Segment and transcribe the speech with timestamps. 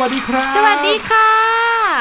[0.00, 1.30] วัสดีครับ สวัสดีค่ะ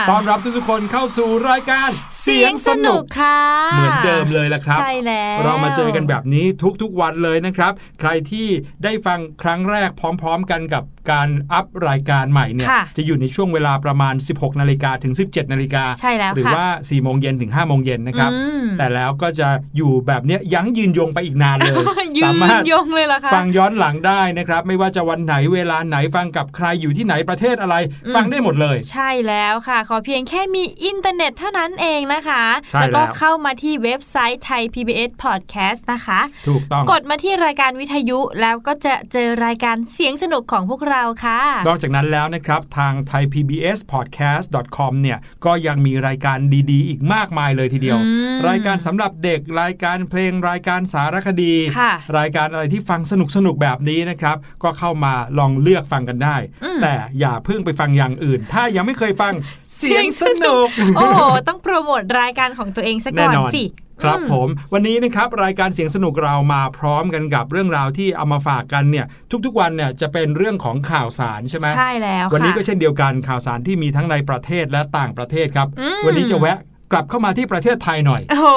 [0.09, 1.89] ต้อนรับทุกๆคนเข้าสู่รายการ
[2.25, 3.39] เสียงสนุกค่ะ
[3.73, 6.45] เหมือนเดิมเลยละครับ ใช่แล้ว เรามาเจอกันแบบนี้
[6.81, 8.47] ทุกๆวันเลยนะครับ ใครที่
[8.83, 9.89] ได้ฟังครั้งแรก
[10.21, 21.75] พร้อม ๆ กันกับการอัพรายการใหม่เนี่ยค่ะจะอยู่ในช่วงเวลาประมาณ 16 นาฬิกาถึง 17 นาฬิกาใช่แล้วหรือค่ะว่า 4 โมงเย็นถึง 5 โมงเย็นนะครับอืมแต่แล้วก็จะอยู่แบบเนี้ยยั้งยืนยงไปอีกนานเลย
[22.17, 27.75] ยืสานมารถยงเลยเหรอคะฟังย้อนหลังได้นะครับ ไม่ว่าจะวันไหนเวลาไหนฟังกับใครอยู่ที่ไหนประเทศอะไร
[28.05, 46.37] อืมฟังได้หมดเลย ใช่แล้วค่ะ ขอเพียงแค่มีอินเทอร์เน็ตเท่านั้นเองนะคะใช่แล้วก็แล้วเข้ามาที่เว็บไซต์ Thai PBS Podcast นะคะ ถูกต้อง กดมาที่รายการวิทยุแล้วก็จะเจอรายการเสียงสนุกของพวกเราค่ะ นอกจากนั้นแล้วนะครับ ทาง thaipbspodcast.com เนี่ยก็ยังมีรายการ
[46.71, 59.33] ดีๆ อีกมากมายเลยทีเดียวอืมรายการสำหรับเด็กรายการเพลงรายการสารคดีค่ะรายการอะไรที่ฟังสนุกสนุกๆแบบนี้นะครับ ก็เข้ามาลองเลือกฟังกันได้อืมแต่อย่าเพิ่งไปฟังอย่างอื่น ถ้ายังไม่เคยฟัง
[59.77, 60.67] เสียงสนุก
[60.97, 63.63] โอ้โหต้องโปรโมทรายการของตัวเองซะก่แน่อนนอนสิ
[64.03, 69.05] ครับอืมผมวันนี้นะครับรายการเสียงสนุกเรามาพร้อมกันกับเรื่องราวที่เอามาฝากกันเนี่ย
[69.45, 76.57] ทุกๆวันเนี่ยจะเป็นเรื่องของข่าวสารใช่ไหมใช่แล้วค่ะวันนี้ก็เช่นเดียวกันข่าวสารที่มีทั้งในประเทศและต่างประเทศครับอืมวันนี้จะแวะ
[76.91, 78.47] กลับเข้ามาที่ประเทศไทยหน่อย โอ้โห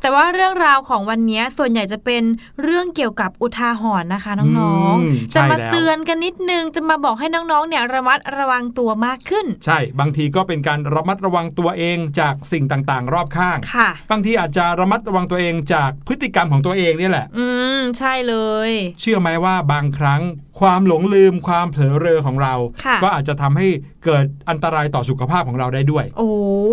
[0.00, 2.22] แต่ว่าเรื่องราวของวันนี้ส่วนใหญ่จะเป็น
[2.62, 4.66] เรื่องเกี่ยวกับอุทาหรณ์นะคะน้องอื
[4.98, 17.46] มๆจะมาใช่แล้วเตือนกันนิดนึง จะมาบอกให้น้องๆ เนี่ยระมัดระวังตัวมากขึ้น ใช่ บางทีก็เป็นการระมัดระวังตัวเองจากสิ่งต่างๆ รอบข้าง ค่ะ บางทีอาจจะระมัดระวังตัวเองจากพฤติกรรมของตัวเองเนี่ยแหละ อื
[17.78, 18.34] ม ใช่เล
[18.68, 18.70] ย
[19.00, 20.22] เชื่อไหมว่าบางครั้ง
[20.60, 22.54] ความหลงลืมความเผลอเรอของเรา
[22.84, 23.68] ค่ะก็อาจจะทำให้
[24.04, 26.30] เกิดอันตรายต่อสุขภาพของเราได้ด้วย โอ้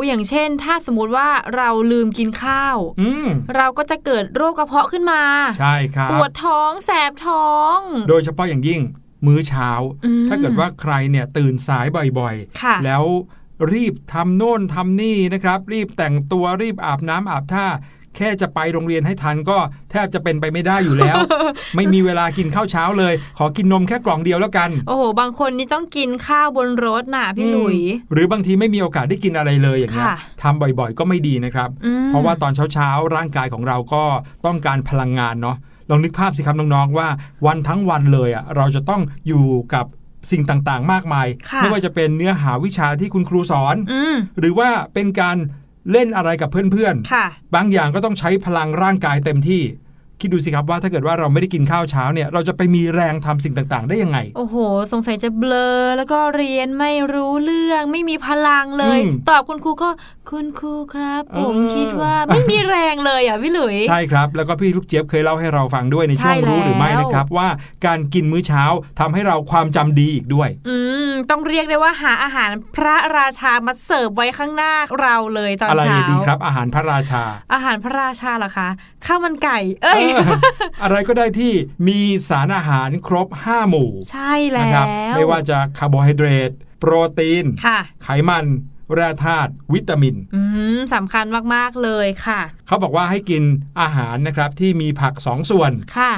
[0.08, 5.22] อย่างเช่น ถ้าสมมุติว่าเราลืมกินข้าวอืมเราก็จะเกิดโรคกระเพาะขึ้นมา
[5.60, 7.78] ใช่ครับปวดท้องแสบท้อง
[8.10, 8.82] โดยเฉพาะอย่างยิ่ง
[9.26, 9.70] มื้อเช้า
[10.06, 11.86] อืมถ้าเกิดว่าใครเนี่ยตื่นสาย
[12.20, 13.04] บ่อยค่ะๆแล้ว
[13.74, 17.68] รีบทำโน่นทำนี่นะครับ รีบแต่งตัวรีบอาบน้ำอาบท่า
[18.18, 19.58] แค่จะไปโรงเรียนให้ทันก็
[19.92, 21.16] แทบจะเป็นไปไม่ได้อยู่แล้ว
[21.76, 34.04] ไม่มีเวลากินข้าวเช้าเลย ขอกินนมแค่กล่องเดียวแล้วกัน โอ้โหบางคนนี่ต้องกินข้าวบนรถน่ะพี่หลุยอืมหรือบางทีไม่มีโอกาสได้กินอะไรเลยอย่างเงี้ยค่ะทำบ่อยๆ ก็ไม่ดีนะครับอืมเพราะว่าตอนเช้าๆร่างกายของเราก็
[34.46, 35.58] ต้องการพลังงานเนาะ
[35.90, 37.08] ลองนึกภาพสิครับน้องๆว่า
[37.46, 39.86] วันทั้งวันเลยอะเราจะต้องอยู่กับ
[40.32, 45.38] สิ่งต่างๆ มากมายค่ะไม่ว่าจะเป็นเนื้อหาวิชาที่คุณครูสอนอืมหรือว่าเป็นการ
[45.92, 49.62] เล่นอะไรกับเพื่อนค่ะๆบางอย่างก็ต้องใช้พลังร่างกายเต็มที่
[50.22, 54.56] คิดดูสิครับว่าถ้าเกิดว่าเราไม่ได้กินข้าวเช้าเนี่ย เราจะไปมีแรงทำสิ่งต่างๆ ได้ยังไง โอ้โห
[54.92, 59.90] สงสัยจะเบลอ แล้วก็เรียนไม่รู้เรื่องไม่มีพลังเลยอืมตอบคุณครูก็
[60.32, 67.48] คุณครูครับเออผมคิดว่าไม่มีแรงเลยอะพี่หลุย ใช่ครับ แล้วก็พี่ลูกเจี๊ยบเคยเล่าให้เราฟังด้วยในช่วงใช่รู้หรือไม่แล้วนะครับว่า
[67.86, 68.64] การกินมื้อเช้า
[69.00, 70.78] ทำให้เราความจำดีอีกด้วย อื
[71.10, 78.70] มต้องเรียกได้ว่าหาอาหารพระราชามาเสิร์ฟไว้ข้างหน้าเราเลยตอนอะไรเช้าดีครับ อาหารพระราชา อาหารพระราชาเหรอคะ
[79.06, 80.30] ข้าวมันไก่ เอ้ยเออ
[80.84, 81.54] อะไรก็ได้ที่
[81.88, 82.00] มี
[82.30, 84.84] สารอาหารครบ 5 หมู่ ใช่แล้นะวครั
[85.16, 88.46] ไม่ว่าจะคาร์โบไฮเดรตโปรตีนค่ะไขมัน
[88.96, 90.42] แร่ธาตุวิตามินอื
[90.78, 91.26] มสำคัญ
[91.56, 93.44] มาก ๆ เลยค่ะ เขาบอกว่าให้กิน
[93.82, 96.14] อาหารนะครับที่มีผัก 2 ส่วนค่ะ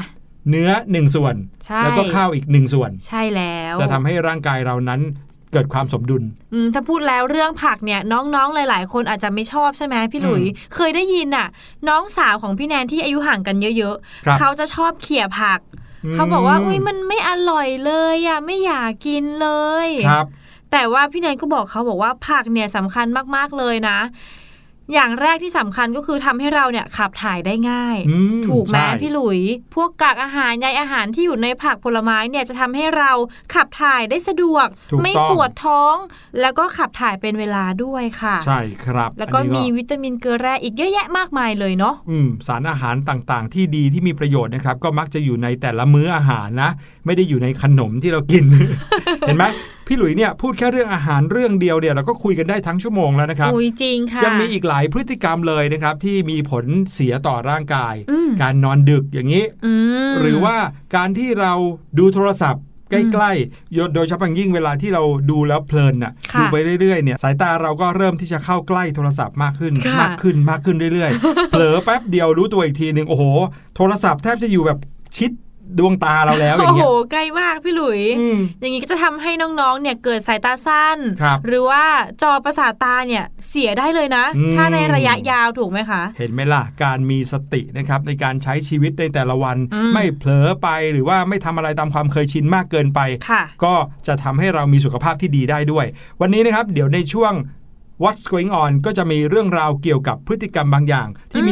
[0.49, 1.35] เนื้อ 1 ส่วน
[1.65, 5.01] ใช่แล้วก็ข้าวอีก 1 ส่วน ใช่แล้ว จะทำให้ร่างกายเรานั้น
[5.53, 6.23] เกิดความสมดุล
[6.53, 10.43] อืมถ้าพูดแล้วเรื่องผักเนี่ยน้องๆ หลาย ๆ คนอาจจะไม่ชอบใช่ไหมพี่หลุย
[10.75, 11.47] เคยได้ยินน่ะ
[11.89, 15.59] น้องสาวของพี่แนนที่อายุห่างกันเยอะครับๆเขาจะชอบเขี่ยผัก
[16.15, 19.49] เขาบอกว่าอุ้ยมันไม่อร่อยเลยอะไม่อยากกินเล
[19.87, 20.27] ยครับ
[20.71, 23.99] แต่ว่าพี่แนนก็บอกเขาบอกว่าผักเนี่ยสำคัญมากๆเลยนะ
[24.93, 29.39] อย่างแรกที่สำคัญก็คือทำให้เราเนี่ยขับถ่ายได้ง่ายอืมถูกไหมใช่พี่หลุย
[29.75, 33.11] พวกกากอาหารใยอาหารที่อยู่ในผักผลไม้เนี่ยจะทำให้เรา
[33.53, 35.95] ขับถ่ายได้สะดวกถูกไม่ต้องปวดท้อง
[36.41, 46.71] แล้วก็ขับถ่ายเป็นเวลาด้วยค่ะ ใช่ครับ แล้วก็อันนี้มีวิตามินเกลือแร่อีกเยอะแยะมากมายเลยเนาะอืมสารอาหารต่างๆ ที่ดีที่มีประโยชน์นะครับ ก็มักจะอยู่ในแต่ละมื้ออาหารนะ
[47.05, 48.45] ไม่ได้อยู่ในขนมที่เรากิน
[49.27, 49.45] เห็นไหม
[49.87, 59.73] พี่หลุยเนี่ยพูดแค่เรื่องอาหารเรื่องเดียวเนี่ยเราก็คุยกันได้ทั้งชั่วโมงแล้วนะครับอุ้ยจริงค่ะยังมีอีกหลายพฤติกรรมเลยนะครับที่มีผลเสียต่อร่างกายอืมการนอนดึกอย่างนี้อื
[60.09, 60.55] มหรือว่า
[60.95, 61.53] การที่เรา
[61.99, 73.23] ดูโทรศัพท์ใกล้ๆ โดยเฉพาะอย่างยิ่งเวลาที่เราดูแล้วเพลินน่ะค่ะ ดูไปเรื่อยๆ เนี่ย สายตาเราก็เริ่มที่จะเข้าใกล้โทรศัพท์มากขึ้นค่ะมากขึ้น มากขึ้นเรื่อยๆ เผลอแป๊บเดียวรู้ตัวอีกทีหนึ่งโอ้โห
[73.75, 74.79] โทรศัพท์แทบจะอยู่แบบ
[75.17, 75.31] ชิด
[75.79, 78.01] ดวงตาเราแล้วอย่างเงี้ยโอ้โหใกล้มากพี่หลุย
[78.61, 80.97] อย่างนี้ก็จะทำให้น้องๆ เนี่ยเกิดสายตาสั้น
[81.47, 81.83] หรือว่า
[82.21, 84.25] จอประสาทตาเนี่ยเสียได้เลยนะ
[84.55, 89.57] ถ้าในระยะยาวถูกไหมคะ เห็นไหมล่ะ การมีสตินะครับในการใช้ชีวิตในแต่ละวัน
[89.93, 92.99] ไม่เผลอไปหรือว่าไม่ทำอะไรตามความเคยชินมากเกินไป
[93.63, 93.73] ก็
[94.07, 95.85] จะทำให้เรามีสุขภาพที่ดีได้ด้วย
[96.21, 97.33] วันนี้นะครับเดี๋ยวในช่วง
[98.03, 101.51] What's going on ก็จะมีเรื่องราวเกี่ยวกับพฤติกรรมบางอย่าง ที่มี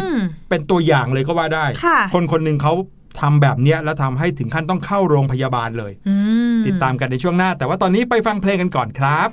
[0.49, 1.65] เป็นตัวอย่างเลยก็ว่าได้
[2.13, 2.73] คนคนหนึ่งเขา
[3.19, 5.93] ทำแบบเนี้ยแล้วทำให้ถึงขั้นต้องเข้าโรงพยาบาลเลย
[6.65, 9.29] ติดตามกันในช่วงหน้า แต่ว่าตอนนี้ไปฟังเพลงกันก่อนครับ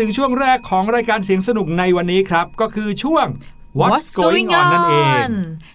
[0.00, 3.26] ถึงช่วงแรกของรายการเสียงสนุกในวันนี้ครับ ก็คือช่วง
[3.80, 5.28] What's Going On นั่นเอง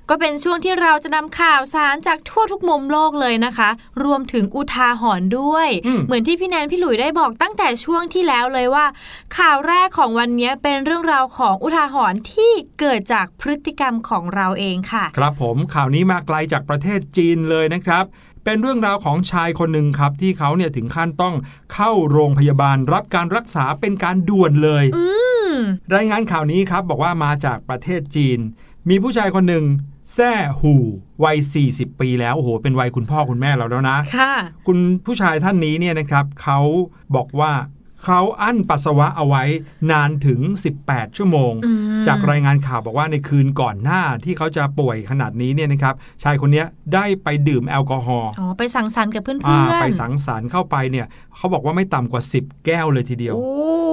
[0.10, 3.70] ก็เป็นช่วงที่เราจะนำข่าวสารจากทั่วทุกมุมโลกเลยนะคะ
[4.04, 8.86] รวมถึงอุทาหรณ์ด้วยอืมเหมือนที่พี่แนนพี่หลุยได้บอกตั้งแต่ช่วงที่แล้วเลยว่า
[9.38, 18.06] ข่าวแรกของวันนี้เป็นเรื่องราวของอุทาหรณ์ที่เกิดจากพฤติกรรมของเราเองค่ะ ครับผมข่าวนี้มาไกลจากประเทศจีนเลยนะครับ
[18.44, 21.36] เป็นเรื่องราวของชายคนหนึ่งครับ ที่เขาเนี่ยถึงขั้นต้อง
[21.74, 25.06] เข้าโรงพยาบาลรับการรักษาเป็นการด่วนเลยอื
[25.54, 25.58] ม
[25.96, 28.40] รายงานข่าวนี้ครับบอกว่ามาจากประเทศจีน
[28.90, 29.66] มีผู้ชายคนหนึ่ง
[30.14, 30.32] แซ่
[30.62, 30.74] หู
[31.24, 31.38] วัย
[31.70, 34.34] 40 ปีแล้วโอ้โหเป็นวัยคุณพ่อคุณแม่เราแล้วนะ ค่ะ
[34.68, 36.60] คุณผู้ชายท่านนี้เนี่ยนะครับเขา
[37.16, 37.52] บอกว่า
[38.06, 39.44] เขาอั้นปัสสาวะเอาไว้
[39.92, 40.40] นานถึง
[40.80, 53.48] 18 ชั่วโมงอืมจากรายงานข่าวบอกว่าในคืนก่อนหน้าที่เขาจะป่วยขนาดนี้เนี่ยนะครับชายคนเนี้ยได้ไปดื่มแอลกอฮอล์อ๋อไปสังสรรค์กับเพื่อนอ่าๆไปสังสรรค์เข้าไปเนี่ยเขาบอกว่าไม่ต่ำกว่า 10 แก้วเลยทีเดียวโอ้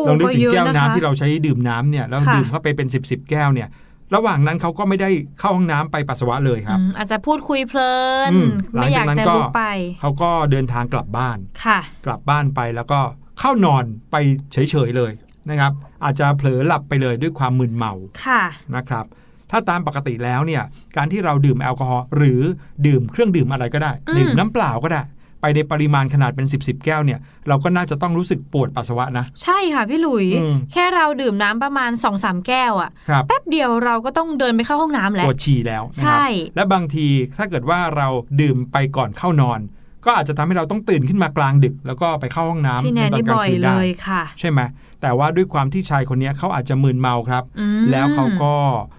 [0.06, 3.70] ลองนึกถึงเยอะแก้วน้ำนะคะที่เราใช้ดื่มน้ำเนี่ยแล้วค่ะดื่มเข้าไปเป็น 10บสแก้วเนี่ย
[4.14, 7.94] ระหว่างนั้นเขาก็ไม่ได้เข้าห้องน้ำไปปัสสาวะเลยครับอืมอาจจะพูดคุยเพลิ
[8.28, 9.64] นอืมหลัไม่งอจากยากนั้นจะก็ลุกไป
[10.00, 13.00] เขาก็เดินทางกลับบ้านค่ะ กลับบ้านไปแล้วก็
[13.40, 14.16] เข้านอนไป
[14.52, 15.12] เฉยๆเลย
[15.48, 15.72] นะครับ
[16.04, 17.92] อาจจะเผลอหลับไปเลยด้วยความมึนเมา
[18.24, 18.42] ค่ะ
[18.76, 19.04] นะครับ
[19.50, 20.62] ถ้าตามปกติแล้วเนี่ย
[20.96, 22.40] การที่เราดื่มแอลกอฮอล์หรือ
[22.86, 25.02] ดื่มเครื่องดื่มอะไรก็ได้อืมดื่มน้ำเปล่าก็ได้
[25.40, 37.06] ไปในปริมาณขนาดเป็น 10บสแก้วเนี่ย เราก็น่าจะต้องรู้สึกปวดปัสสาวะนะ ใช่ค่ะพี่หลุยอืมแค่เราดื่มน้ำประมาณ2อสามแก้วอะครับแป๊บเดียวเราก็ต้องเดินไปเข้าห้องน้ำแล้ปววดฉี่แล้วนะใช่ครับและบางที
[37.38, 38.08] ถ้าเกิดว่าเรา
[38.40, 39.60] ดื่มไปก่อนเข้านอน
[40.04, 44.60] ก็อาจจะทำให้เราต้องตื่นขึ้นมากลางดึก แล้วก็ไปเข้าห้องน้ำพี่แนนในตอนนี่กลาบ่งอยคืนเลได้ยค่ะใช่ไหม
[45.00, 48.54] แต่ว่าด้วยความที่ชายคนเนี้ยเขาอาจจะมึนเมาครับอืมแล้วเขาก็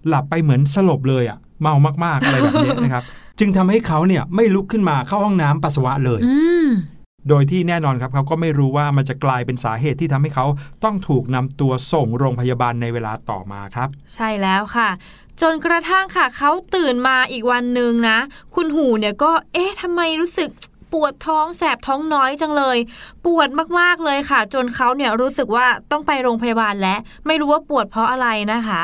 [0.07, 1.73] หลับไปเหมือนสลบเลยอะ่ะเมา
[2.05, 3.03] มากๆอะไรแบบนี้นะครับ
[3.39, 6.35] จึงทำให้เขาเนี่ยไม่ลุกขึ้นมาเข้าห้องน้ำปัสสาวะเลยอื
[6.65, 6.67] ม
[7.29, 10.45] โดยที่แน่นอนครับเขาก็ไม่รู้ว่ามันจะกลายเป็นสาเหตุที่ทำให้เขา
[10.83, 14.89] ต้องถูกนำตัวส่งโรงพยาบาลในเวลาต่อมาครับ ใช่แล้วค่ะ
[15.41, 18.17] จนกระทั่งค่ะเขาตื่นมาอีกวันหนึ่งนะ
[18.55, 20.49] คุณหูเนี่ยก็เอ๊ะทำไมรู้สึก
[20.93, 22.77] ปวดท้องแสบท้องน้อยจังเลย
[23.25, 23.49] ปวด
[23.79, 28.83] มากๆเลยค่ะ จนเขาเนี่ยรู้สึกว่าต้องไปโรงพยาบาลแล้วไม่รู้ว่าปวดเพราะอะไรนะคะ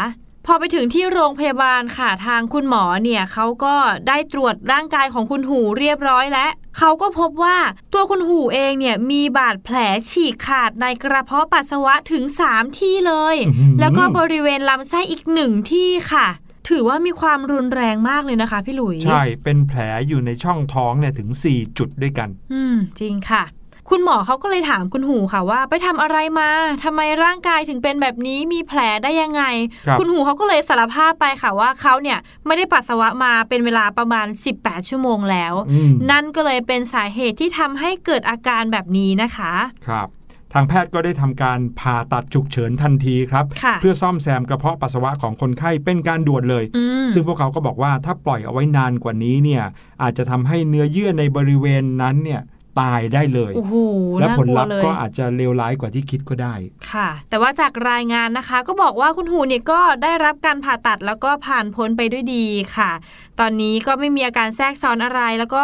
[0.50, 3.76] พอไปถึงที่โรงพยาบาลค่ะทางคุณหมอเนี่ยเขาก็
[4.08, 7.58] ได้ตรวจร่างกายของคุณหูเรียบร้อยแล้วเขาก็พบว่า
[7.94, 9.78] ตัวคุณหูเองเนี่ยมีบาดแผล
[10.10, 16.28] ฉีกขาดในกระเพาะปัสสาวะถึง 3 ที่เลยอื้อหือแล้วก็บริเวณลำไส้อีกหนึ่งที่ค่ะ
[16.70, 23.44] ถือว่ามีความรุนแรงมากเลยนะคะ พี่หลุย ใช่ เป็นแผลอยู่ในช่องท้องเนี่ยถึง 4 จุดด้วยกัน อืม จริงค่ะ
[23.92, 26.50] คุณหมอเขาก็เลยถามคุณหูค่ะว่า ไปทำอะไรมา
[26.84, 29.44] ทำไมร่างกายถึงเป็นแบบนี้มีแผลได้ยังไง
[29.88, 34.28] ครับณหูเขาก็เลยสารภาพไปค่ะว่าเขาเนี่ยไม่ได้ปัสสาวะมาเป็นเวลาประมาณ
[34.58, 39.54] 18 ชั่วโมงแล้วอืมนั่นก็เลยเป็นสาเหตุที่ทำให้เกิดอาการแบบนี้นะคะ
[39.88, 49.64] ครับทางแพทย์ก็ได้ทำการผ่าตัดฉุกเฉินทันทีครับค่ะเพื่อซ่อมแซมกระเพาะปัสสาวะของคนไข้เป็นการด่วนเลยอืมซึ่งพวกเขาก็บอกว่าถ้าปล่อยเอาไว้นานกว่านี้เนี่ย
[50.02, 52.42] อาจจะทำให้เนื้อเยื่อในบริเวณนั้นเนี่ย
[52.80, 53.76] ตายได้เลยโอ้โห
[54.20, 56.56] และน่าผลกลัวลัพธ์เลยก็อาจจะเลวร้ายกว่าที่คิดก็ได้
[56.92, 62.92] ค่ะ แต่ว่าจากรายงานนะคะ ก็บอกว่าคุณหูเนี่ยก็ได้รับการผ่าตัดแล้วก็ผ่านพ้นไปด้วยดีค่ะ
[63.40, 65.64] ตอนนี้ก็ไม่มีอาการแทรกซ้อนอะไร แล้วก็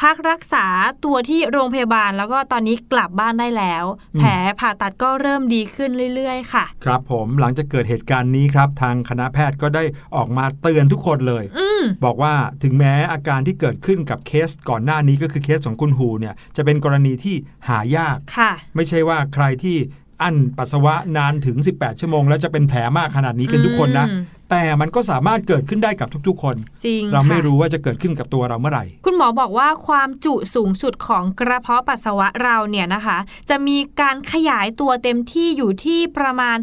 [0.00, 0.66] พักรักษา
[1.04, 9.84] ตัวที่โรงพยาบาล แล้วก็ตอนนี้กลับบ้านได้แล้วอืมแผลผ่าตัดก็เริ่มดีขึ้นเรื่อย ๆ ค่ะ ครับผมหลังจากเกิดเหตุการณ์นี้ครับ ทางคณะแพทย์ก็ได้
[10.16, 11.63] ออกมาเตือนทุกคนเลยอืม
[12.04, 17.34] บอกว่าถึงแม้อาการที่เกิดขึ้นกับเคสก่อนหน้านี้ก็คือเคสของคุณหูเนี่ยจะเป็นกรณีที่
[17.68, 19.76] หายากค่ะไม่ใช่ว่าใครที่
[20.22, 33.18] อั้นปัสสาวะนานถึง 18 ชั่วโมง แล้วจะเป็นแผลมากขนาดนี้กันทุกคนนะอืม แต่มันก็สามารถเกิดขึ้นได้กับทุกๆ คน จริงเราไม่ค่ะรู้ว่าจะเกิดขึ้นกับตัวเราเมื่อไหร่ คุณหมอบอกว่าความจุสูงสุดของกระเพาะปัสสาวะเราเนี่ยนะคะ
[33.50, 36.58] จะมีการขยายตัวเต็มที่อยู่ที่ประมาณ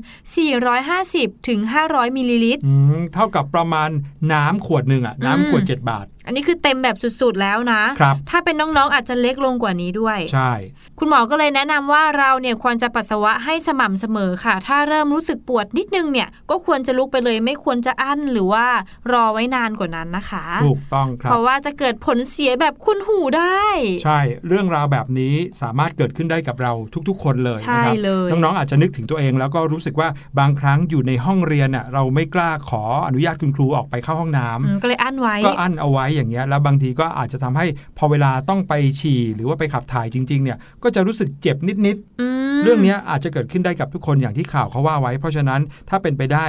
[0.71, 3.89] 450ถึง500มิลลิลิตรอืมเท่ากับประมาณ
[4.33, 10.51] น้ำขวดหนึ่งอะน้ำขวดอืม7บาทอันนี้คือเต็มแบบสุดๆแล้วนะครับถ้าเป็นน้องๆอาจจะเล็กลงกว่านี้ด้วย ใช่
[10.99, 18.65] คุณหมอก็เลยแนะนำว่าเราเนี่ยควรจะปัสสาวะให้สม่ำเสมอค่ะ ถ้าเริ่มรู้สึกปวดนิดนึงเนี่ยก็ควรจะลุกไปเลยไม่ควรจะอั้นหรือว่า
[19.11, 23.65] รอไว้นานกว่านั้นนะคะ ถูกต้องครัเพบราะว่าจะเกิดผลเสียแบบคุณหูได้
[24.03, 26.73] ใช่ เรื่องราวแบบนี้สามารถเกิดขึ้นได้กับเรา
[27.09, 30.07] ทุกๆ คนเลยใช่นะครับเลยน้องๆอาจจะนึกถึงตัวเอง แล้วก็รู้สึกว่า
[30.39, 37.65] บางครั้งอยู่ในห้องเรียนน่ะเราไม่กล้าขออนุญาตคุณครูออกไปเข้าห้องน้ำอืมก็เลยอั้นไว้ก็อั้นเอาไว้อย่างเงี้ยแล้วบางทีก็อาจจะทำให้
[37.97, 46.45] พอเวลาต้องไปฉี่หรือว่าไปขับถ่ายจริง ๆ เนี่ย ก็จะรู้สึกเจ็บนิดอืมๆเรื่องเนี้ยอาจจะเกิดขึ้นได้กับทุกคนอย่างที่ข่าวเขาว่าไว้ เพราะฉะนั้นถ้าเป็นไปได้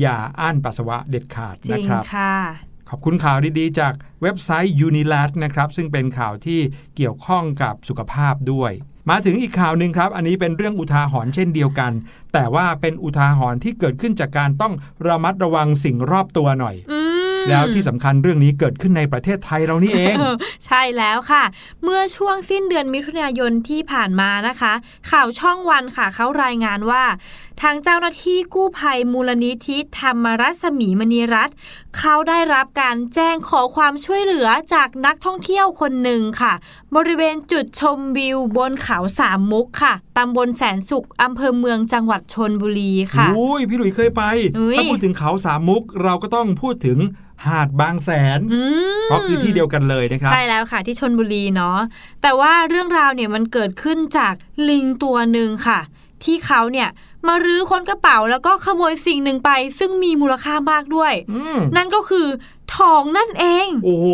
[0.00, 2.34] อย่าอั้นปัสสาวะเด็ดขาดจรินะงครับค่ะ
[2.90, 6.60] ขอบคุณข่าวดีๆ จากเว็บไซต์ Unilat นะครับ ซึ่งเป็นข่าวที่
[6.96, 8.72] เกี่ยวข้องกับสุขภาพด้วย
[9.10, 11.92] มาถึงอีกข่าวหนึ่งครับ อันนี้เป็นเรื่องอุทาหรณ์เช่นเดียวกัน
[12.32, 14.74] แต่ว่าเป็นอุทาหรณ์ที่เกิดขึ้นจากการต้อง
[15.08, 17.15] ระมัดระวังสิ่งรอบตัวหน่อยอืม
[17.50, 20.14] แล้วที่สำคัญเรื่องนี้เกิดขึ้นในประเทศไทยเรานี่เอง
[20.66, 21.42] ใช่แล้วค่ะ
[21.82, 24.72] เมื่อช่วงสิ้นเดือนมิถุนายนที่ผ่านมานะคะ
[25.10, 27.04] ข่าวช่องวันค่ะเขารายงานว่า
[27.62, 31.56] ทางเจ้าหน้าที่กู้ภัยมูลนิธิธรรมรัศมีมณีรัตน์
[31.98, 36.52] เขาได้รับการแจ้งขอความช่วยเหลือจากนักท่องเที่ยวคนหนึ่งค่ะ
[36.96, 44.22] บริเวณจุดชมวิวบนเขาสามมุกค่ะตำบลแสนสุขอำเภอเมืองจังหวัดชนบุรีค่ะอุ้ยพี่หลุยเคยไป
[44.58, 46.98] อุ๊ยถ้าพูดถึงเขาสามมุกเราก็ต้องพูดถึง
[47.46, 48.60] หาดบางแสนอื
[48.98, 51.78] มเพราะคือที่เดียวกันเลยนะครับ ใช่แล้วค่ะที่ชนบุรีเนาะ
[52.22, 54.34] แต่ว่าเรื่องราวเนี่ยมันเกิดขึ้นจาก
[54.68, 55.80] ลิงตัวหนึ่งค่ะ
[56.24, 56.88] ที่เขาเนี่ย
[57.26, 62.26] มารื้อค้นกระเป๋าแล้วก็ขโมยสิ่งหนึ่งไป ซึ่งมีมูลค่ามากด้วยอืมนั่นก็คือ
[62.76, 64.06] ทองนั่นเอง โอ้โห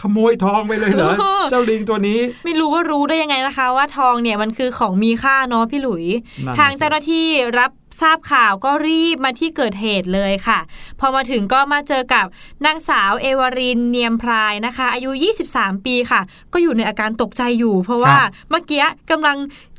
[0.00, 7.26] ขโมยทองไปเลยเหรอเออเจ้าลิงตัวนี้ ไม่รู้ว่ารู้ได้ยังไงนะคะ ว่าทองเนี่ยมันคือของมีค่าเนาะพี่หลุยนั่นน่ะทางเจ้าหน้าที่
[7.58, 10.58] รับ ทราบข่าวก็รีบมาที่เกิดเหตุเลยค่ะ
[11.00, 12.26] พอมาถึงก็มาเจอกับ
[12.66, 15.10] นางสาวเอวารินเนียมพรายนะคะ อายุ
[15.48, 16.20] 23 ปีค่ะ
[16.52, 18.16] ก็อยู่ในอาการตกใจอยู่ เพราะว่า
[18.50, 19.36] เมื่อกี้กำลัง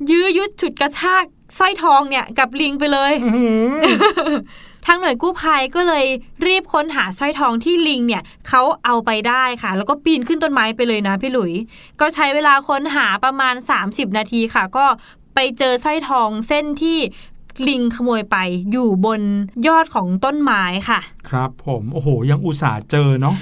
[0.09, 1.23] ยื้อยุดฉุดกระชาก
[1.57, 3.47] สร้อยทองเนี่ยกับลิงไปเลยอื้อหื
[4.29, 4.33] อ
[4.85, 6.05] ทางหน่วยกู้ภัยก็เลย
[6.47, 11.53] รีบค้นหาสร้อยทองที่ลิงเนี่ยเขาเอาไปได้ค่ะ แล้วก็ปีนขึ้นต้นไม้ไปเลยนะพี่หลุย
[11.99, 14.85] ก็ใช้เวลาค้นหาประมาณ 30 นาทีค่ะ ก็
[15.35, 16.99] ไปเจอสร้อยทองเส้นที่
[17.67, 18.37] ลิงขโมยไป
[18.71, 19.21] อยู่บน
[19.67, 23.35] ยอดของต้นไม้ค่ะ ครับผมโอ้โห ยังอุตส่าห์เจอเนาะ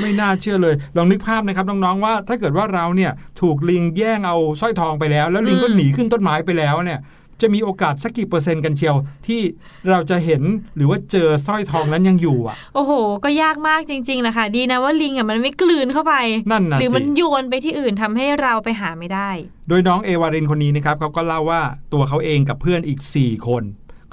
[0.00, 7.00] ไม่น่าเชื่อเลย ลองนึกภาพนะครับน้องๆว่า ถ้าเกิดว่าเราเนี่ยถูกลิงแย่งเอาสร้อยทองไปแล้ว แล้วลิงก็หนีขึ้นต้นไม้ไปแล้วเนี่ย
[7.40, 8.96] จะมีโอกาสสักกี่เปอร์เซ็นต์กันเชียว
[9.26, 9.40] ที่
[9.88, 10.42] เราจะเห็น
[10.76, 12.92] หรือว่าเจอสร้อยทองนั้นยังอยู่อะ โอ้โห
[13.24, 16.14] ก็ยากมากจริงๆนะคะดีนะว่าลิงอะมันไม่กลืนเข้าไป
[16.50, 19.30] นั่นน่ะหรือสิมันโยนไปที่อื่นทำให้เราไปหาไม่ได้
[19.68, 23.62] โดยน้องเอวารินคนนี้นะครับเขาก็เล่าว่าตัวเขาเองกับเพื่อนอีก 4 คน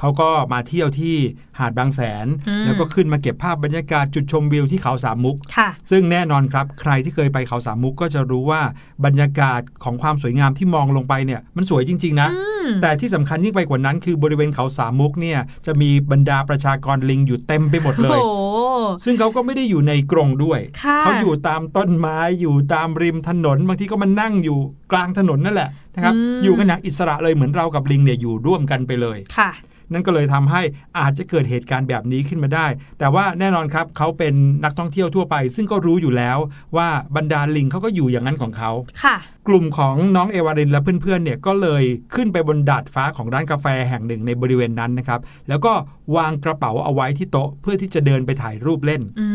[0.03, 1.15] เขาก็มาเที่ยวที่
[1.59, 8.61] หาดบางแสนอืมแล้วก็ขึ้นมาเก็บภาพบรรยากาศจุดชมวิวที่เขาสามมุกค่ะซึ่งแน่นอนครับใครที่เคยไปเขาสามมุกก็จะรู้ว่า
[9.05, 24.57] บรรยากาศของความสวยงามที่มองลงไปเนี่ยมันสวยจริง ๆ นะอืมแต่ที่สำคัญยิ่งไปกว่านั้น คือบริเวณเขาสามมุกเนี่ยจะมีบรรดาประชากรลิงอยู่เต็มไปหมดเลยโอ้โหซึ่งเขาก็ไม่ได้อยู่ในกรงด้วยค่ะเขาอยู่ตามต้นไม้อยู่ตามริมถนนบางทีก็มานั่งอยู่
[24.91, 29.51] กลางถนนนั่นแหละนะครับอืมอยู่กันอย่างอิสระเลยเหมือนเรากับลิงเนี่ยอยู่ร่วมกันไปเลยค่ะ
[29.93, 30.61] นั่นก็เลยทำให้
[30.99, 32.67] อาจจะเกิดเหตุการณ์แบบนี้ขึ้นมาได้
[32.99, 36.37] แต่ว่าแน่นอนครับเขาเป็นนักท่องเที่ยวทั่วไป ซึ่งก็รู้อยู่แล้ว
[36.77, 38.71] ว่าบรรดาลิงเขาก็อยู่อย่างนั้นของเขา
[39.03, 39.15] ค่ะ
[39.47, 41.83] กลุ่มของน้องเอวารินและเพื่อนๆเนี่ยก็เลย
[42.15, 45.73] ขึ้นไปบนดาดฟ้าของร้านกาแฟแห่งหนึ่งในบริเวณนั้นนะครับ แล้วก็
[46.15, 49.27] วางกระเป๋าเอาไว้ที่โต๊ะเพื่อที่จะเดินไปถ่ายรูปเล่นอื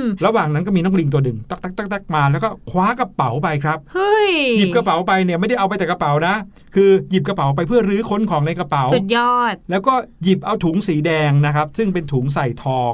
[0.00, 6.34] มระหว่างนั้นก็มีน้องลิงตัวหนึ่งตักตักตักตักมา แล้วก็คว้ากระเป๋าไปครับเฮ้ยหยิบกระเป๋าไปเนี่ยไม่ได้เอาไปแต่กระเป๋านะ
[6.74, 12.92] คือหยิบกระเป๋าไปเพื่อรื้อค้นของในกระเป๋าสุดยอด แล้วก็หยิบเอาถุงสีแดงนะครับ ซึ่งเป็นถุงใส่ทอง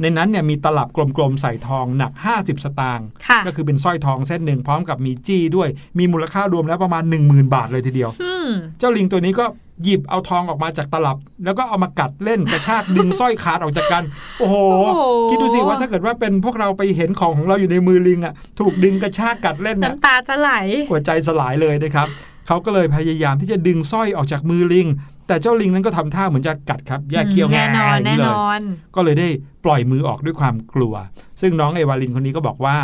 [0.00, 9.44] ในนั้นเนี่ยมีตลับกลมๆใส่ทองหนัก 50 สตางค์ค่ะก็คือเป็นสร้อยทองเส้นหนึ่งพร้อมกับมีจี้ด้วย มีมูลค่ารวมแล้วประมาณ 10,000 บาทเลยทีเดียวอืมเจ้าลิงตัวนี้ก็
[9.84, 14.04] หยิบเอาทองออกมาจากตลับ แล้วก็เอามากัดเล่นกระชากดึงสร้อยขาดออกจากกัน
[14.38, 20.50] โอ้โหโอ้โหคิดดูสิว่าถ้าเกิดว่าเป็นพวกเราไปเห็นของของเราอยู่ในมือลิงอะ ถูกดึงกระชากกัดเล่นเนี่ยน้ำตาจะไหล
[20.90, 22.08] หัวใจสลายเลยนะครับ
[22.46, 24.86] เขาก็เลยพยายามที่จะดึงสร้อยออกจากมือลิง
[25.26, 28.60] แต่เจ้าลิงนั้นก็ทำท่าเหมือนจะกัดครับ แยกเขี้ยวแน่นอนย่างแน่เลนยอน
[28.94, 29.28] ก็เลยได้
[29.64, 30.94] ปล่อยมือออกด้วยความกลัว
[31.40, 32.76] ซึ่งน้องเอวาลินคนนี้ก็บอกว่า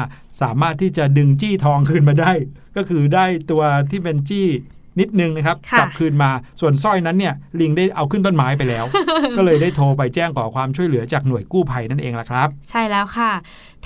[0.42, 2.32] สามารถที่จะดึงจี้ทองคืนมาได้
[2.76, 4.48] ก็คือได้ตัวที่เป็นจี้
[5.00, 8.84] นิดนึงนะครับค่ะกลับคืนมาส่วนสร้อยนั้นเนี่ยลิงได้เอาขึ้นต้นไม้ไปแล้ว
[9.36, 13.32] ก็เลยได้โทรไปแจ้งขอความช่วยเหลือจากหน่วยกู้ภัยนั่นเองล่ะครับ ใช่แล้วค่ะ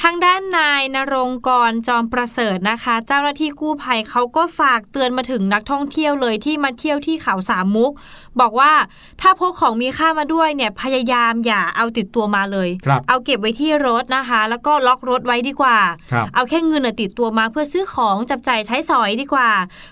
[0.03, 7.93] ทางด้านนายนรงกรจอมประเสริฐนะคะ เจ้าหน้าที่กู้ภัยเขาก็ฝากเตือนมาถึงนักท่องเที่ยวเลยที่มาเที่ยวที่เขาสามมุก
[8.41, 8.73] บอกว่า
[9.21, 15.79] ถ้าพกของมีค่ามาด้วยเนี่ยพยายามอย่าเอาติดตัวมาเลยครับเอาเก็บไว้ที่รถนะคะ แล้วก็ล็อกรถไว้ดีกว่า
[16.13, 19.51] ครับเอาแค่เงินน่ะติดตัวมาเพื่อซื้อของจับจ่ายใช้สอยดีกว่า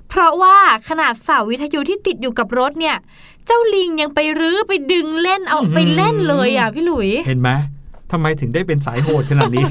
[0.08, 0.56] เพราะว่า
[0.88, 2.96] ขนาดเสาวิทยุที่ติดอยู่กับรถเนี่ย
[3.46, 7.50] เจ้าลิงยังไปรื้อไปดึงเล่นเอาอื้อหือไปเล่นเลยอะพี่หลุย เห็นไหม
[8.12, 9.66] ทำไมถึงได้เป็นสายโหดขนาดนี้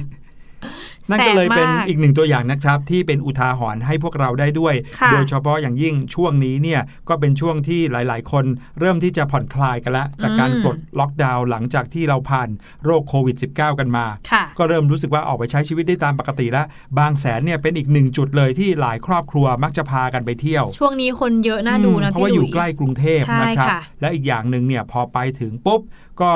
[1.12, 8.46] นั่นก็เลยเป็นแสบมากอีกหนึ่งตัวอย่างนะครับ ที่เป็นอุทาหรณ์ให้พวกเราได้ด้วยค่ะโดยเฉพาะอย่างยิ่งช่วงนี้เนี่ยก็เป็นช่วงที่หลาย ๆ คน
[8.80, 12.50] เริ่มที่จะผ่อนคลายกันแล้วจากการอืมปลดล็อกดาวน์หลังจากที่เราผ่าน
[12.86, 16.66] โรคโควิด -19 กันมาค่ะก็เริ่มรู้สึกว่าออกไปใช้ชีวิตได้ตามปกติแล้ว
[17.00, 25.82] บางแสนเนี่ยเป็นอีกหนึ่งจุดเลยที่หลายครอบครัวมักจะพากันไปเที่ยว ช่วงนี้คนเยอะน่าดูนะเพราะพี่ว่าหอลุยู่ยใกล้กรุงเทพใช่นะครับค่ะและอีกอย่างหนึ่งเนี่ยพอไปถึงปุ๊บ
[26.22, 26.32] ก็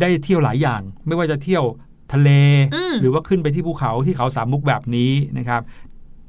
[0.00, 1.64] ได้เที่ยวหลายอย่าง ไม่ว่าจะเที่ยว
[2.12, 2.30] ทะเล
[2.74, 5.62] อืมหรือว่าขึ้นไปที่ภูเขาที่เขาสามมุกแบบนี้นะครับ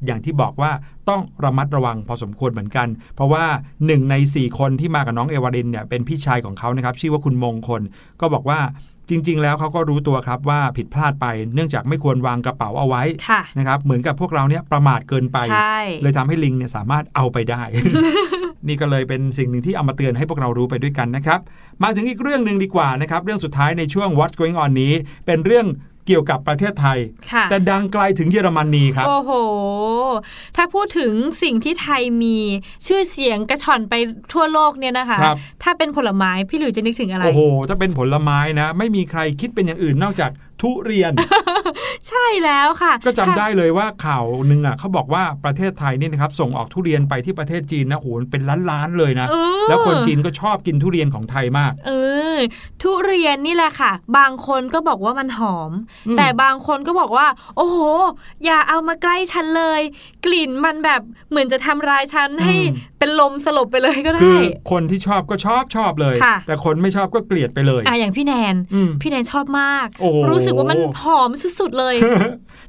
[0.06, 0.72] อย่างที่บอกว่า
[1.10, 3.46] ต้องระมัดระวังพอสมควรเหมือนกัน เพราะว่า
[3.86, 7.82] หนึ่งใน 4 คนที่มากับน้องเอวารินเนี่ยเป็นพี่ชายของเขานะครับ ชื่อว่าคุณมงคล
[8.22, 8.60] ก็บอกว่า
[9.10, 17.62] จริง ๆ แล้วเขาก็รู้ตัวครับว่าผิดพลาดไป เนื่องจากไม่ควรวางกระเป๋าเอาไว้ค่ะนะครับเหมือนกับพวกเราเนี่ยประมาทเกินไปใช่เลยทำให้ลิงเนี่ยสามารถเอาไปได้
[18.68, 21.40] นี่ก็เลยเป็นสิ่งหนึ่งที่เอามาเตือนให้พวกเรารู้ไปด้วยกันนะครับ
[21.84, 24.94] มาถึงอีกเรื่องหนึ่งดีกว่านะครับ เรื่องสุดท้ายในช่วง What's Going On นี้
[25.26, 25.68] เป็นเรื่อง
[26.08, 27.00] เกี่ยวกับประเทศไทย
[27.32, 29.32] ค่ะแต่ดังไกลถึงเยอรมนีครับ โอ้โห
[30.56, 32.38] ถ้าพูดถึงสิ่งที่ไทยมี
[32.88, 33.94] ชื่อเสียงกระชอนไป
[34.34, 40.32] ทั่วโลกเนี่ยนะคะครับถ้าเป็นผลไม้ พี่หลุยจะนึกถึงอะไร โอ้โห ถ้าเป็นผลไม้นะ ไม่มีใครคิดเป็นอย่างอื่นนอกจาก
[40.64, 41.12] ทุเรียน
[42.10, 51.92] ใช่แล้วค่ะ ก็จำถ้าได้เลยว่าข่าวหนึ่งอะเขาบอกว่าประเทศไทยนี่นะครับส่งออกทุเรียนไปที่ประเทศจีนนะโอ้โหเป็นล้านๆเลยนะเออแล้วคนจีนก็ชอบกินทุเรียนของไทยมาก เอ
[52.36, 52.38] อ
[52.82, 55.72] ทุเรียนนี่แหละค่ะ บางคนก็บอกว่ามันหอม
[56.08, 57.80] อืมแต่บางคนก็บอกว่า โอ้โห
[58.46, 59.82] อย่าเอามาใกล้ฉันเลย
[60.26, 62.56] กลิ่นมันแบบเหมือนจะทำร้ายฉันให้
[63.00, 71.96] เป็นลมสลบไปเลยก็คืได้อคนที่ชอบก็ชอบชอบเลยค่ะแต่คนไม่ชอบก็เกลียดไปเลยอะอย่างพี่แนนอืมพี่แนนชอบมากโอ้โหรู้สึกว่ามันหอมสุดๆเลย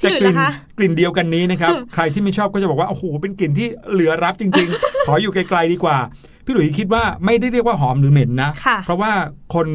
[0.01, 5.97] พี่แต่หลุยกลิ่นล่ะคะกลิ่นเดียวกันนี้นะครับ ใครที่ไม่ชอบก็จะบอกว่าโอ้โหเป็นกลิ่นที่เหลือรับจริง ๆ ขออยู่ไกลๆดีกว่า
[6.45, 9.13] พี่หลุยคิดว่าไม่ได้เรียกว่าหอมหรือเหม็นนะค่ะเพราะว่า
[9.55, 9.67] คน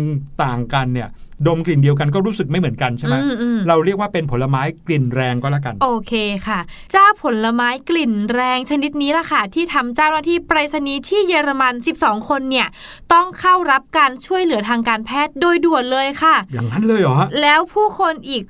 [0.43, 1.09] ต่างกันเนี่ย
[1.47, 6.13] ดมกลิ่นเดียวกันก็รู้สึกไม่เหมือนกันใช่ไหมอืมอืมเราเรียกว่าเป็นผลไม้กลิ่นแรงก็แล้วกัน โอเค
[6.47, 6.59] ค่ะ
[6.91, 12.67] เจ้าผลไม้กลิ่นแรงชนิดนี้ล่ะค่ะ ที่ทำเจ้าหน้าที่ไปรษณีย์ที่เยอรมัน 12 คนเนี่ย
[13.13, 18.43] ต้องเข้ารับการช่วยเหลือทางการแพทย์โดยด่วนเลยค่ะ อย่างนั้นเลยเหรอฮะแล้วผู้คนอีก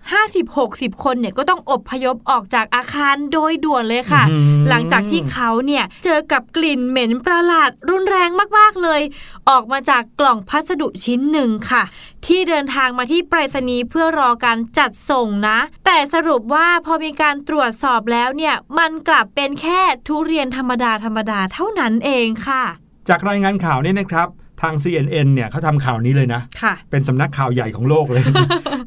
[0.47, 9.01] 50-60 คนเนี่ยก็ต้องอบพยพออกจากอาคารโดยด่วนเลยค่ะอื้อหือหลังจากที่เขาเนี่ยเจอกับกลิ่นเหม็นประหลาดรุนแรงมากๆเลย
[9.49, 11.83] ออกมาจากกล่องพัสดุชิ้นหนึ่งค่ะ
[12.25, 22.63] ที่เดินทางมาที่ไปรษณีย์เพื่อรอการจัดส่งนะ แต่สรุปว่าพอมีการตรวจสอบแล้วเนี่ยมันกลับเป็นแค่ทุเรียนธรรมดาธรรมดาเท่านั้นเองค่ะ
[23.09, 24.27] จากรายงานข่าวเนี่ยนะครับ
[24.61, 28.23] ทาง CNN เนี่ยเขาทำข่าวนี้เลยนะค่ะเป็นสำนักข่าวใหญ่ของโลกเลย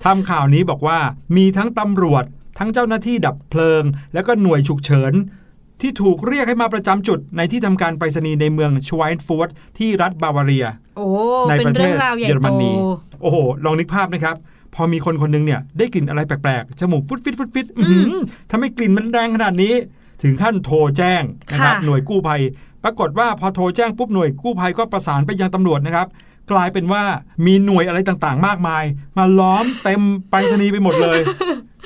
[0.07, 0.99] ทำข่าวนี้บอกว่า
[1.37, 2.25] มีทั้งตำรวจ
[2.59, 3.83] ทั้งเจ้าหน้าที่ดับเพลิง
[4.15, 5.13] แล้วก็หน่วยฉุกเฉิน
[5.83, 10.67] ที่ถูกเรียกให้มาประจำจุดในที่ทำการไปรษณีย์ในเมืองชวายน์ฟูดที่รัฐบาวาเรีย
[10.97, 11.07] โอ้
[11.49, 12.73] ในเป็นประเทเรื่อศงราวใหญ่เยอรมโตนี
[13.23, 14.37] โอ้โห ลองนึกภาพนะครับ
[14.75, 18.07] พอมีคนคนหนึงเนี่ย ได้กลิ่นอะไรแปลกๆ จมูกฟุดฟิตฟุดฟิตอื้อหือ
[18.51, 19.75] ทำให้กลิ่นมันแรงขนาดนี้
[20.23, 22.41] ถึงขั้นโทรแจ้งนะครับค่ะหน่วยกู้ภัย
[22.85, 26.07] ปรากฏว่าพอโทรแจ้งปุ๊บหน่วยกู้ภัยก็ประสานไปยังตำรวจนะครับ
[26.53, 27.03] กลายเป็นว่า
[27.47, 28.85] มีหน่วยอะไรต่างๆ มากมาย
[29.19, 31.19] มาล้อมเต็มไปรษณีย์ไปหมดเลย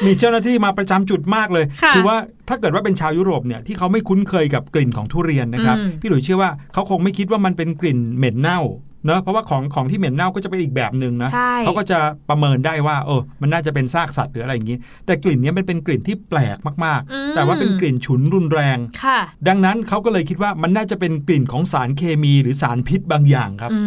[0.07, 2.17] มีเจ้าหน้าที่มาประจำจุดมากเลยค่ะอว่า
[2.49, 8.61] ถ้าเกิดว่าเป็นชาวยุโรปเนี่ยที่เขาไม่คุ้นเคยกับกลิ่นของทุเรียนนะครับอืมพี่หลุยเชื่อว่าเขาคงไม่คิดว่ามันเป็นกลิ่นเหม็นเน่า
[9.07, 23.81] เนอะเพราะว่าของของที่เหม็นเน่าก็จะเป็นอีกแบบหนึ่งนะใช่เขาก็จะประเมินได้ว่าเออมันน่าจะเป็นซากสัตว์หรืออะไรอย่างนี้ แต่กลิ่นเนี้ยมันเป็นกลิ่นที่แปลกมากอืมๆแต่ว่าเป็นกลิ่นฉุนรุนแรงค่ะ ดังนั้นเขาก็เลยคิดว่ามันน่าจะเป็นกลิ่นของสารเคมีหรือสารพิษบางอย่างครับอื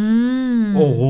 [0.60, 1.02] มโอ้โห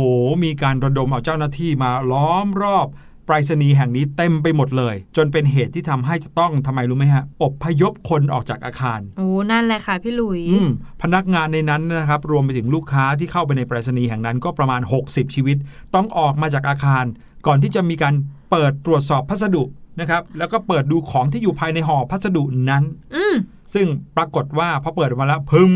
[0.45, 2.87] มีการระดมเอาเจ้าหน้าที่มาล้อมรอบ
[3.33, 10.69] ไปรษณีย์แห่งนี้เต็มไปหมดเลย จนเป็นเหตุที่ทำให้จะต้องทำไมรู้ไหมฮะอบพยพคนออกจากอาคารโอ้นั่นแหละค่ะพี่หลุยอืม
[11.03, 15.57] พนักงานในนั้นนะครับรวมไปถึงลูกค้าที่เข้าไปในไปรษณีย์แห่งนั้นก็ประมาณ 60 ชีวิต
[15.95, 17.05] ต้องออกมาจากอาคาร
[17.47, 18.15] ก่อนที่จะมีการ
[18.51, 19.63] เปิดตรวจสอบพัสดุ
[20.01, 22.85] นะครับแล้วก็เปิดดูของที่อยู่ภายในห่อพัสดุนั้น
[23.17, 23.35] อืม
[23.75, 25.73] ซึ่งปรากฏว่าพอเปิดออกมาแล้วพึม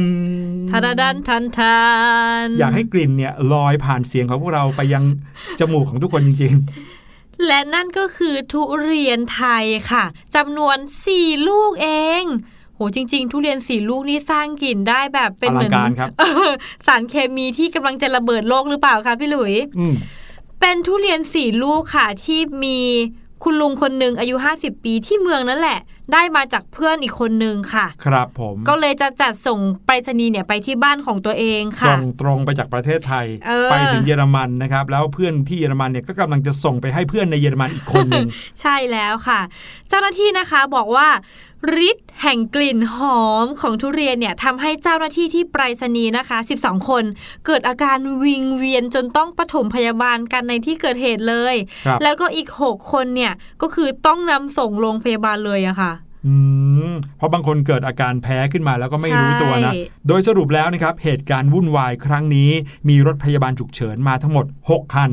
[0.70, 1.78] ทาดาดันทันทั
[2.44, 5.04] นอยากให้กลิ่นเนี่ยลอยผ่านเสียงของพวกเราไปยัง
[5.60, 6.54] จมูกของทุกคนจริง
[7.46, 10.76] และนั่นก็คือทุเรียนไทยค่ะจำนวน
[11.12, 11.88] 4 ลูกเอ
[12.22, 12.24] ง
[12.74, 16.50] โหจริง ๆ ทุเรียนสี่ลูกนี่สร้างกลิ่นได้แบบเป็นเหมือนอลังการครับเออ
[16.86, 19.94] สารเคมีที่กำลังจะระเบิดโลกหรือเปล่าคะพี่หลุยๆอืม
[20.60, 22.78] เป็นทุเรียนสี่ลูกค่ะที่มี
[23.42, 25.78] คุณลุงคนหนึ่งอายุ 50 ปีที่เมืองนั่นแหละ
[26.12, 38.28] ได้มาจากเพื่อนอีกคนนึงค่ะ ครับผมก็เลยจะจัดส่งไปรษณีย์เนี่ยไปที่บ้านของตัวเองค่ะส่งตรงไปจากประเทศไทยเออไปถึงเยอรมันนะครับ แล้วเพื่อนที่เยอรมันเนี่ยก็กำลังจะส่งไปให้เพื่อนในเยอรมันอีกคนหนึ่ง
[38.60, 39.40] ใช่แล้วค่ะ
[39.88, 41.08] เจ้าหน้าที่นะคะบอกว่า
[41.88, 47.04] ฤทธิ์แห่งกลิ่นหอมของทุเรียนเนี่ยทำให้เจ้าหน้าที่ที่ไปรษณีย์นะคะ 12 คน
[47.46, 51.54] เกิดอาการวิงเวียนจนต้องปฐมพยาบาลกันในที่เกิดเหตุเลย
[51.86, 55.93] ครับแล้วก็อีก 6 คนเนี่ยก็คือต้องนำส่งโรงพยาบาลเลยอะค่ะอืม
[57.18, 62.50] เพราะบางคนเกิดอาการแพ้ขึ้นมาแล้วก็ไม่รู้ตัวนะใช่โดยสรุปแล้วนะครับ เหตุการณ์วุ่นวายครั้งนี้
[62.88, 65.10] มีรถพยาบาลฉุกเฉินมาทั้งหมด 6 คัน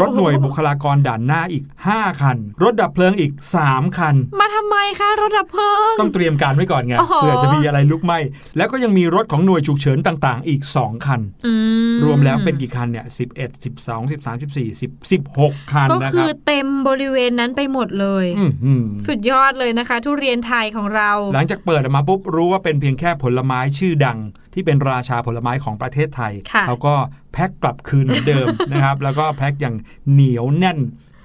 [0.00, 3.32] รถหน่วยบุคลากรด่านหน้าอีก 5 คัน รถดับเพลิงอีก
[3.64, 8.18] 3 คัน มาทำไมคะ รถดับเพลิง ต้องเตรียมการไว้ก่อนไงโอ้โหเผื่อจะมีอะไรลุกไหม้
[8.56, 11.52] แล้วก็ยังมีรถของหน่วยฉุกเฉินต่างๆ อีก 2 คันอื
[11.94, 24.18] มรวมแล้วเป็นกี่คันเนี่ย11 12 13 14 10 16 คันก็นะคคืรัอบเต็มบริเวณนั้นไปหมดเลยอื้อหือสุดยอดเลยนะคะทุเรียนไทยของเรา หลังจากเปิดออกมาปุ๊บรู้ว่าเป็นเพียงแค่ผลไม้ชื่อดัง
[24.54, 26.94] ที่เป็นราชาผลไม้ของประเทศไทยค่ะเขาก็
[27.32, 29.76] แพ็คกลับคืนเหมือนเดิมนะครับ แล้วก็แพ็คอย่าง
[30.12, 30.78] เหนียวแน่น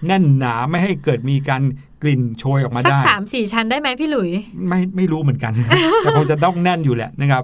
[0.07, 1.61] แน่นหนาไม่ให้เกิดมีการ
[2.01, 4.29] กลิ่นโชยออกมาสักได้สามสี่ชั้นได้ไหมพี่หลุย
[4.67, 5.53] ไม่ไม่รู้เหมือนกัน
[5.99, 7.43] แต่คงจะต้องแน่นอยู่แหละนะครับ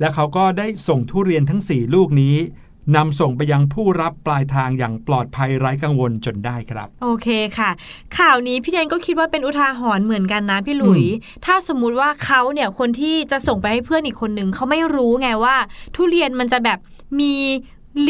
[0.00, 2.36] แล้วเขาก็ได้ส่งทุเรียนทั้ง 4 ลูกนี้
[2.96, 7.70] นำส่งไปยังผู้รับปลายทางอย่างปลอดภัยไร้กังวลจนได้ครับ โอเคค่ะ
[8.18, 11.02] ข่าวนี้พี่แดนก็คิดว่าเป็นอุทาหรณ์เหมือนกันนะพี่หลุย
[11.44, 15.56] ถ้าสมมุติว่าเขาเนี่ยคนที่จะส่งไปให้เพื่อนอีกคนหนึ่งเขาไม่รู้ไงว่า
[15.94, 16.78] ทุเรียนมันจะแบบ
[17.20, 17.34] มี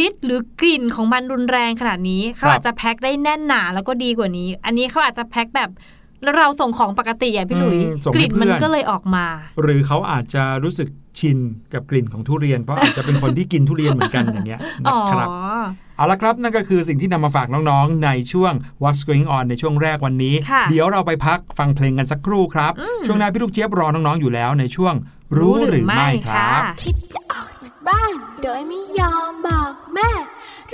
[0.06, 5.70] ฤทธิ์หรือกลิ่นของมันรุนแรงขนาดนี้เขาอาจจะแพ็คได้แน่นหนาแล้วก็ดีกว่านี้ อันนี้เขาอาจจะแพ็คแบบ
[6.24, 9.26] แล้วเราส่งของปกติอะพี่หลุยอืมส่งกให้ลิ่นมันเพื่อนก็เลยออกมา
[9.62, 11.38] หรือเขาอาจจะรู้สึกชิน
[11.72, 15.28] กับกลิ่นของทุเรียน เพราะอาจจะเป็นคนที่กินทุเรียนเหมือนกันอย่างเงี้ยอ๋นะอครับ
[15.96, 22.72] เอาละครับนั่นก็คือสิ่งที่นำมาฝากน้องๆ ในช่วง What's Going On ในช่วงแรกวันนี้ค่ะเดี๋ยวเราไปพักฟังเพลงกันสักครู่ครับ
[23.06, 24.94] ช่วงหน้าพี่ลูกเจี๊ยบรอน้องๆอยู่แล้วในช่วง
[25.36, 30.10] รู้หรือไม่ครับคิดจะออกจากบ้าน โดยไม่ยอมบอกแม่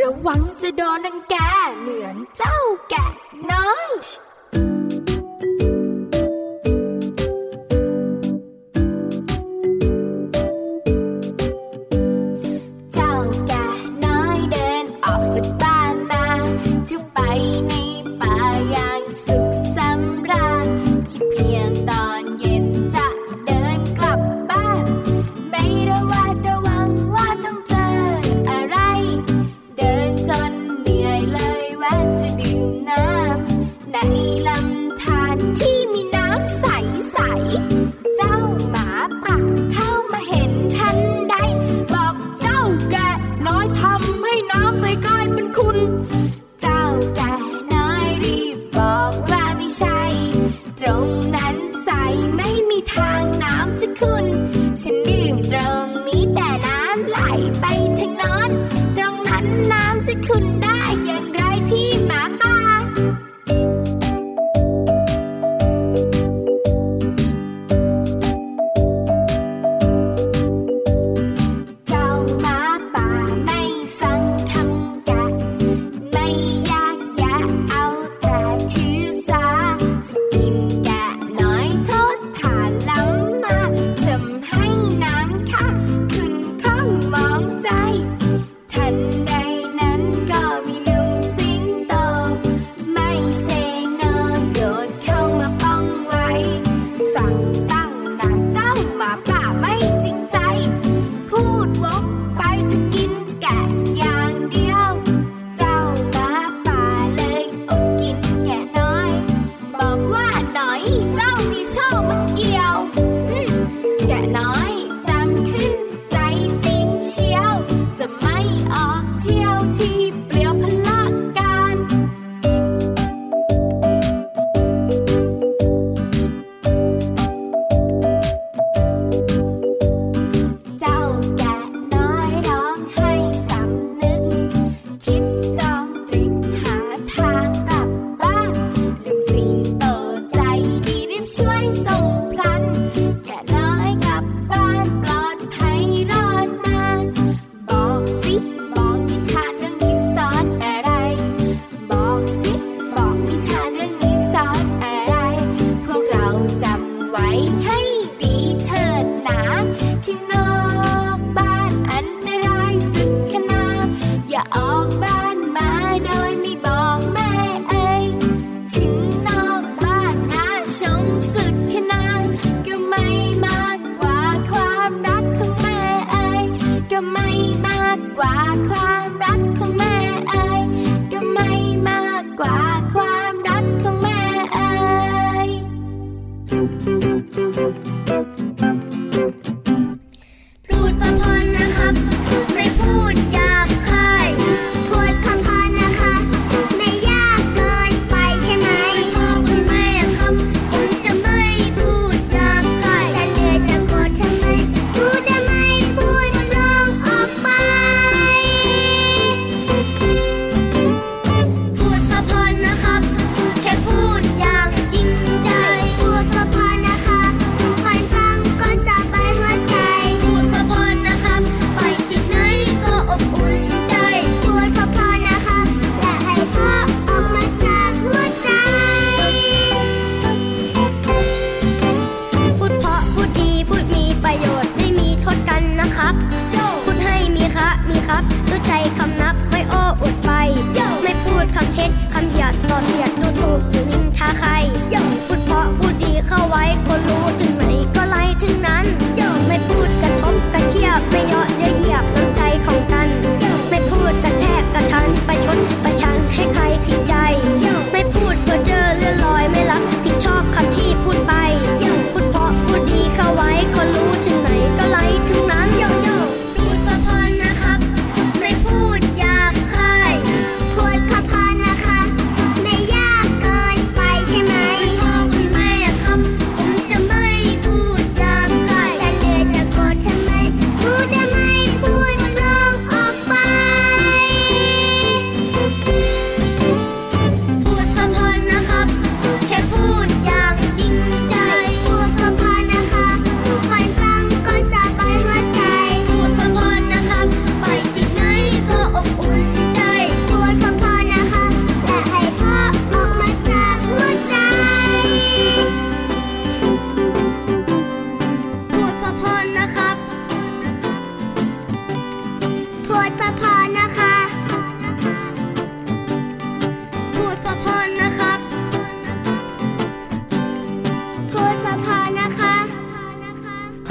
[0.01, 1.37] ระวังจะโดนรังแก
[1.81, 2.59] เหมือนเจ้า
[2.91, 3.07] แกะ
[3.53, 3.89] น้อย
[5.41, 5.80] เ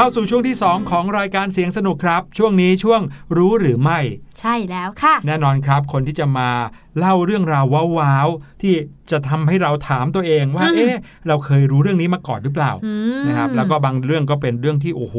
[0.02, 3.02] เข้าสู่ช่วงที่ 2 ของรายการเสียงสนุกครับ ช่วงนี้ช่วง
[3.38, 4.00] รู้หรือไม่
[4.40, 6.50] ใช่แล้วค่ะ แน่นอนครับคนที่จะมา
[6.98, 7.66] เล่าเรื่องราว
[8.00, 8.74] ว้าวๆที่
[9.12, 10.96] จะทำให้เราถามตัวเองว่าอืมเอ๊ะ
[11.28, 15.16] เราเคยรู้เรื่องนี้มาก่อนหรือเปล่าอืมนะครับแล้วก็บางเรื่องก็เป็นเรื่องที่โอ้โห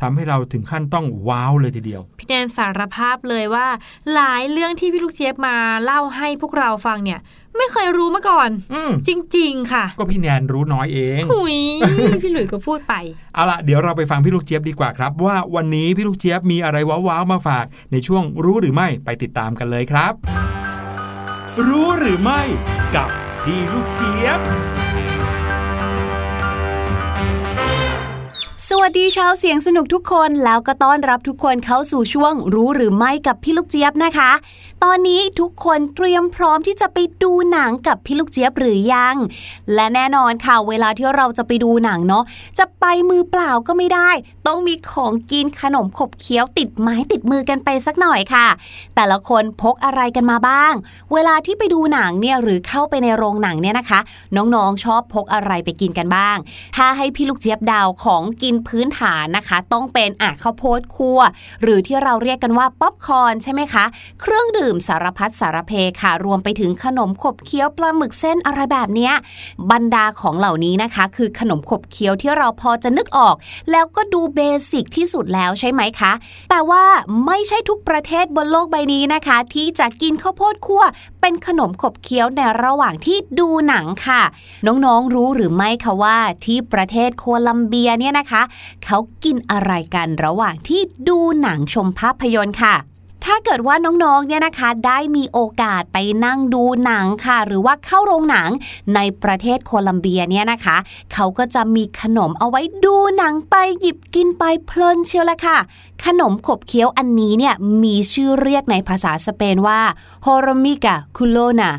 [0.00, 3.66] ทำให้เราถึงขั้นต้องว้าวเลยทีเดียว พี่แนนสารภาพเลยว่า
[4.14, 7.20] หลายเรื่องที่พี่ลูกเจี๊ยบมาเล่าให้พวกเราฟังเนี่ย
[7.56, 11.58] ไม่เคยรู้มาก่อนอืมจริง ๆ ค่ะ ก็พี่แนนรู้น้อยเองหุย
[12.22, 12.94] พี่หลุยก็พูดไป
[13.34, 20.12] เอาล่ะเดี๋ยวเราไปฟังพี่ลูกเจี๊ยบดีกว่าครับ ว่าวันนี้พี่ลูกเจี๊ยบมีอะไรว้าวๆมาฝากในช่วงรูู้้หรือไม่ไปติดตามกันเลยครับ
[21.68, 22.42] รู้หรือไม่
[22.94, 23.08] กับ
[23.42, 24.40] พี่ลูกเจี๊ยบ
[28.68, 34.30] สวัสดีชาวเสียงสนุกทุกคนแล้วก็ต้อนรับทุกคนเข้าสู่ช่วงรู้หรือไม่กับพี่ลูกเจี๊ยบนะคะ
[34.82, 39.16] ตอนนี้ทุกคนเตรียมพร้อมที่จะไปดูหนังกับพี่ลูกเจี๊ยบหรือยัง
[39.74, 42.24] และแน่นอนค่ะเวลาที่เราจะไปดูหนังเนาะ
[42.58, 44.10] จะไปมือเปล่าก็ไม่ได้
[44.46, 48.46] ต้องมีของกินขนมขบเคี้ยวติดไม้ติดมือกันไปสักหน่อยค่ะ
[48.96, 50.72] แต่ละคนพกอะไรกันมาบ้าง
[51.12, 54.00] เวลาที่ไปดูหนังเนี่ยหรือเข้าไปในโรงหนังเนี่ยนะคะ
[54.36, 56.36] น้องๆชอบพกอะไรไปกินกันบ้าง
[56.76, 61.20] ถ้าให้พี่ลูกเจี๊ยบดาวของกินพื้นฐานนะคะ ต้องเป็นอะข้าวโพดคั่ว
[61.62, 63.84] หรือที่เราเรียกกันว่าป๊อปคอร์นใช่ไหมคะ
[64.20, 69.12] เครื่องดื่มสารพัดสารเพค่ะ รวมไปถึงขนมขบเคี้ยวปลาหมึกเส้นอะไรแบบเนี้ย
[69.70, 73.34] บรรดาของเหล่านี้นะคะ คือขนมขบเคี้ยวที่เราพอจะนึกออก
[73.70, 76.12] แล้วก็ดู basic ที่สุดแล้วใช่ไหมคะ
[76.50, 76.84] แต่ว่า
[77.26, 80.84] ไม่ใช่ทุกประเทศบนโลกใบนี้นะคะ ที่จะกินข้าวโพดคั่ว
[81.20, 84.22] เป็นขนมขบเคี้ยวในระหว่างที่ดูหนังค่ะ
[84.66, 88.42] น้องๆรู้หรือไม่คะว่าที่ประเทศโคลัมเบียเนี่ยนะคะ
[88.84, 92.74] เขากินอะไรกันระหว่างที่ดูหนังชมภาพยนตร์ค่ะ
[93.24, 98.50] ถ้าเกิดว่าน้องๆเนี่ยนะคะได้มีโอกาสไปนั่งดูหนังค่ะ หรือว่าเข้าโรงหนัง
[98.94, 100.76] ในประเทศโคลัมเบียเนี่ยนะคะ
[101.12, 105.58] เขาก็จะมีขนมเอาไว้ดูหนังไปหยิบกินไปเพลินเชียวละค่ะ
[106.04, 109.80] ขนมขบเคี้ยวอันนี้เนี่ยมีชื่อเรียกในภาษาสเปนว่า
[110.26, 111.70] h o r m i g a c u l o n a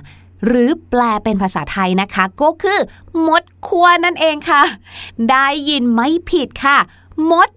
[0.46, 2.80] หรือแปลเป็นภาษาไทยนะคะ ก็คือ
[3.28, 4.62] มดคั่วนั่นเองค่ะ
[5.30, 6.78] ได้ยินไม่ผิดค่ะ
[7.32, 7.50] มด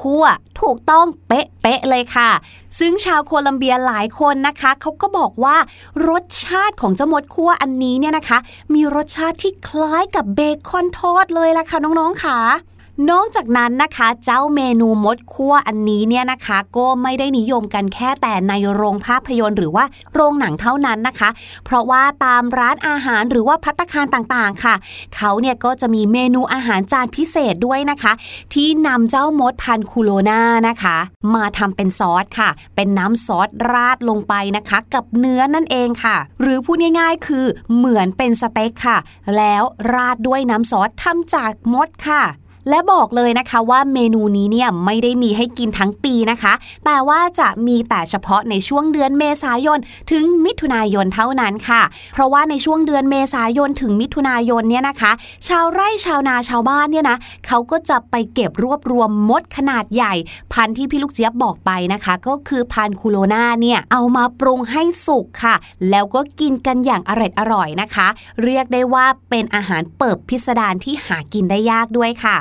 [0.00, 0.24] คั่ว
[0.60, 2.30] ถูกต้องเป๊ะๆเลยค่ะ
[2.78, 5.56] ซึ่งชาวโคลัมเบียหลายคนนะคะเขาก็บอกว่า
[6.08, 8.38] รสชาติของเจ้ามดคั่วอันนี้เนี่ยนะคะ
[8.74, 12.38] มีรสชาติที่คล้ายกับเบคอนทอดเลยล่ะค่ะน้องๆค่ะ
[13.10, 19.84] นอกจากนั้นนะคะเจ้าเมนูมดคั่วอันนี้เนี่ยนะคะ ก็ไม่ได้นิยมกันแค่แต่ในโรงภาพยนตร์หรือว่า
[20.14, 21.28] โรงหนังเท่านั้นนะคะ
[21.64, 24.74] เพราะว่าตามร้านอาหารหรือว่าพัตตาคารต่างๆค่ะ
[25.16, 28.12] เขาเนี่ยก็จะมีเมนูอาหารจานพิเศษด้วยนะคะ
[28.54, 30.96] ที่นำเจ้ามดพันคูโลนานะคะ
[31.34, 38.98] มาทำเป็นซอสค่ะ เป็นน้ำซอสราดลงไปนะคะ กับเนื้อนั่นเองค่ะ หรือพูดง่ายๆ คือเหมือนเป็นสเต็กค่ะ
[39.36, 39.62] แล้ว
[39.92, 42.22] ราดด้วยน้ำซอสทำจากมดค่ะ
[42.68, 46.52] และบอกเลยนะคะว่าเมนูนี้เนี่ยไม่ได้มีให้กินทั้งปีนะคะ
[46.84, 49.78] แต่ว่าจะมีแต่เฉพาะในช่วงเดือนเมษายน
[50.10, 51.82] ถึงมิถุนายนเท่านั้นค่ะ
[52.12, 55.12] เพราะว่าในช่วงเดือนเมษายนถึงมิถุนายนเนี่ยนะคะ
[55.48, 60.14] ชาวไร่ชาวนาชาวบ้านเนี่ยนะเขาก็จะไปเก็บรวบรวมมดขนาดใหญ่
[60.52, 65.54] พันธุ์ที่พี่ลูกเจี๊ยบบอกไปนะคะ ก็คือพันธุ์คูโลนาเนี่ยเอามาปรุงให้สุกค่ะ
[65.90, 68.06] แล้วก็กินกันอย่างอร่อยอร่อยนะคะ
[68.44, 72.36] เรียกได้ว่าเป็นอาหารเปิบพิสดารที่หากินได้ยากด้วยค่ะ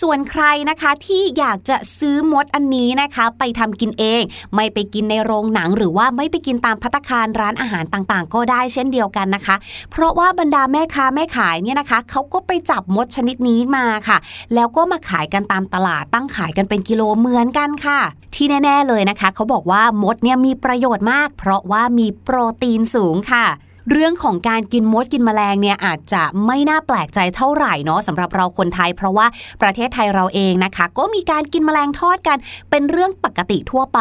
[0.00, 4.22] ส่วนใครนะคะที่อยากจะซื้อมดอันนี้นะคะ ไปทำกินเอง
[4.54, 9.56] ไม่ไปกินในโรงหนัง หรือว่าไม่ไปกินตามพัตคารร้านอาหารต่างๆ ก็ได้เช่นเดียวกันนะคะ
[9.90, 14.18] เพราะว่าบรรดาแม่ค้าแม่ขายเนี่ยนะคะเขาก็ไปจับมดชนิดนี้มาค่ะ
[14.54, 18.00] แล้วก็มาขายกันตามตลาดตั้งขายกันเป็นกิโลเหมือนกันค่ะ
[18.34, 23.46] ที่แน่ ๆเลยนะคะเขาบอกว่ามดเนี่ยมีประโยชน์มาก เพราะว่ามีโปรตีนสูงค่ะ
[23.92, 29.26] เรื่องของการกินมดกินแมลงเนี่ยอาจจะไม่น่าแปลกใจเท่าไหร่เนาะสำหรับเราคนไทย เพราะว่า
[29.62, 32.38] ประเทศไทยเราเองนะคะ ก็มีการกินแมลงทอดกัน
[32.70, 34.00] เป็นเรื่องปกติทั่วไป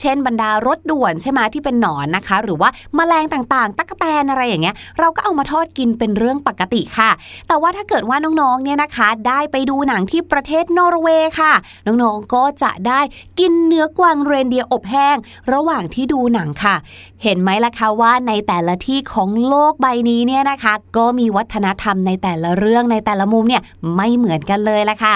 [0.00, 7.10] เช่นบรรดารถด่วนใช่ไหมที่เป็นหนอนนะคะ หรือว่าแมลงต่างๆ ตั๊กแตนอะไรอย่างเงี้ยเราก็เอามาทอดกินเป็นเรื่องปกติค่ะ
[7.48, 11.52] แต่ว่าถ้าเกิดว่าน้องๆเนี่ยนะคะ ได้ไปดูหนังที่ประเทศนอร์เวย์ค่ะ
[11.86, 13.00] น้องๆก็จะได้
[13.38, 15.16] กินเนื้อกวางเรนเดียร์อบแห้ง
[15.52, 16.76] ระหว่างที่ดูหนังค่ะ
[17.22, 23.62] เห็นไหมล่ะคะว่าในแต่ละที่ของโลกใบนี้เนี่ยนะคะ ก็มีวัฒนธรรมในแต่ละเรื่องในแต่ละมุมเนี่ย
[23.96, 25.14] ไม่เหมือนกันเลยล่ะค่ะ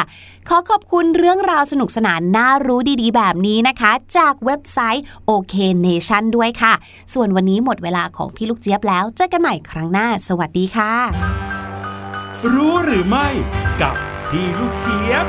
[0.49, 5.55] ขอขอบคุณเรื่องราวสนุกสนานน่ารู้ดีๆ แบบนี้นะคะ จากเว็บไซต์ OK
[5.87, 6.73] Nation ด้วยค่ะ
[7.15, 10.93] ส่วนวันนี้หมดเวลาของพี่ลูกเจี๊ยบแล้ว เจอกันใหม่ครั้งหน้า สวัสดีค่ะ
[12.53, 13.29] รู้หรือไม่
[13.81, 13.95] กับ
[14.29, 15.27] พี่ลูกเจี๊ยบ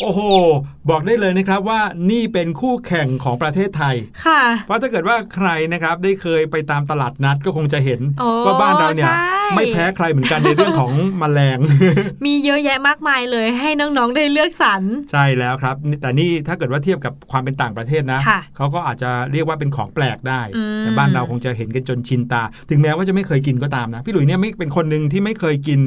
[0.00, 0.20] โอ้โห
[0.90, 1.80] บอกได้เลยนะครับว่า
[2.10, 11.58] นี่เป็นคู่แข่งของประเทศไทย ค่ะ เพราะถ้าเกิดว่าใครนะครับได้เคยไปตามตลาดนัดก็คงจะเห็นโอ้ว่าบ้านเราเนี่ยใช่ไม่แพ้ใครเหมือนกันในเรื่องของแมลง
[12.24, 14.82] มีเยอะแยะมากมายเลยให้น้องๆได้เลือกสรร
[15.12, 25.80] ใช่แล้วครับนี่แต่นี่ถ้าเกิดว่าเทียบกับความเป็นต่างประเทศนะค่ะเขาก็อาจจะเรียกว่าเป็นของแปลกได้อืมแต่บ้านเราคงจะเห็นกันจนชินตา ถึงแม้ว่าจะไม่เคยกินก็ตามนะ พี่หลุยเนี่ยไม่เป็นคนหนึ่งที่ไม่เคยกิน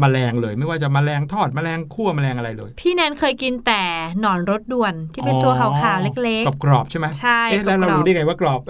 [0.00, 3.82] แมลงเลย ไม่ว่าจะแมลงทอดแมลงคั่วแมลงอะไรเลย พี่แนนเคยกินแต่
[4.20, 8.60] หนอนรถด่วนที่เป็นตัวขาวๆเล็กกรอบๆใช่ไหมๆใช่เอ๊ะแล้วเรากอบๆรู้ได้ไงว่ากรอบ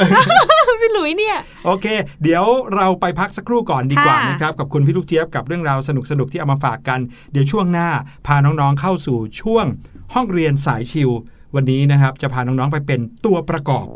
[0.82, 1.86] พี่หลุยเนี่ย โอเค
[2.22, 2.44] เดี๋ยว
[2.74, 7.00] เราไปพักสักครู่ก่อนดีกว่าค่ะนะครับกับคุณพี่ลูกเจี๊ยบกับเรื่องราวสนุกๆที่เอามาฝากกัน
[7.32, 7.88] เดี๋ยวช่วงหน้า
[8.26, 9.66] พาน้องๆเข้าสู่ช่วง
[10.14, 11.10] ห้องเรียนสายชิว
[11.54, 13.86] วันนี้นะครับจะพาน้องๆไปเป็นตัวประกอบ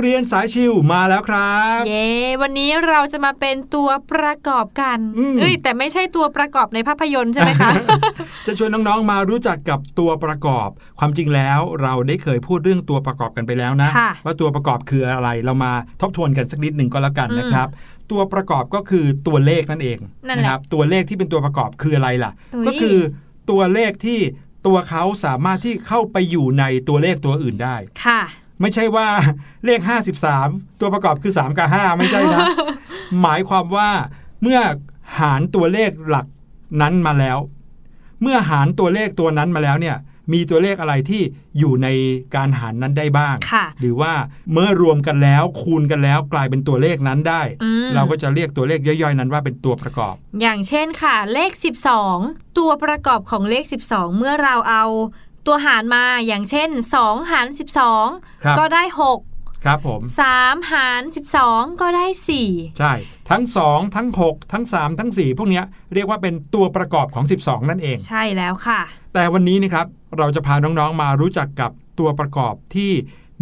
[0.00, 2.06] เรียนสายชิวมาแล้วครับ เย้
[2.42, 7.70] วันนี้เราจะมาเป็นตัวประกอบกันอืมเอ้ยแต่ไม่ใช่ตัวประกอบในภาพยนตร์ใช่ไหมคะ
[8.46, 10.68] จะชวนน้องๆมารู้จักกับตัวประกอบ
[10.98, 17.68] ความจริงแล้วเราได้เคยพูดเรื่องตัวประกอบกันไปแล้วนะค่ะว่าตัวประกอบคืออะไรเรามาทบทวนกันสักนิดหนึ่งก็แล้วกันอืมนะครับ
[18.10, 22.96] ตัวประกอบก็คือตัวเลขนั่นเองนั่นแหละนะครับตัวเลขที่เป็นตัวประกอบคืออะไรล่ะอุ๊ยก็คือ
[23.50, 24.20] ตัวเลขที่
[24.66, 28.22] ตัวเขาสามารถที่เข้าไปอยู่ในตัวเลขตัวอื่นได้ค่ะ
[28.60, 29.08] ไม่ใช่ว่า
[29.64, 29.80] เลข
[30.30, 32.40] 53 ตัวประกอบคือ 3 กับ 5 ไม่ใช่นะ
[33.22, 33.90] หมายความว่า
[34.42, 34.60] เมื่อ
[35.18, 36.26] หารตัวเลขหลัก
[36.80, 37.38] นั้นมาแล้ว
[38.22, 39.96] เมื่อหารตัวเลขตัวนั้นมาแล้วเนี่ย
[40.34, 41.22] มีตัวเลขอะไรที่
[41.58, 41.88] อยู่ใน
[42.34, 44.12] การหารนั้นได้บ้างค่ะหรือว่า
[44.52, 51.52] เมื่อรวมกันแล้วคูณกันแล้วกลายเป็นตัวเลขนั้นได้อืมเราก็จะเรียกตัวเลขย่อยๆ นั้นว่าเป็นตัวประกอบ อย่างเช่นค่ะ เลข
[52.04, 54.84] 12 ตัวประกอบของเลข 12 เมื่อเราเอา
[55.48, 56.70] ตัวหารมาอย่างเช่น
[57.00, 58.82] 2 หารครับ12 ก็ได้
[59.64, 61.02] ครับผม6 3หาร
[61.40, 62.06] 12 ก็ได้
[62.42, 62.92] 4 ใช่
[63.30, 68.80] ทั้ง 2 ทั้ง 6 ทั้ง 3 ทั้ง 4 พวกเนี้ยเรียกว่าเป็นตัวประกอบของ 12 นั่นเอง ใช่แล้วค่ะ
[69.14, 69.86] แต่วันนี้นะครับ
[70.18, 72.92] เราจะพาน้องๆมารู้จักกับตัวประกอบที่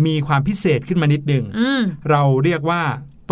[0.06, 2.82] มีความพิเศษขึ้นมานิดหนึ่งอืมเราเรียกว่า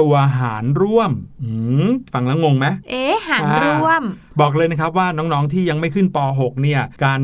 [0.01, 1.11] ตัวหารร่วม
[1.42, 1.51] อื
[1.86, 4.03] มฟังแล้วงงไหมเอ๊ะหารอ่าร่วม
[4.40, 7.20] บอกเลยนะครับว่าน้องๆที่ยังไม่ขึ้นป .6 เนี่ย การ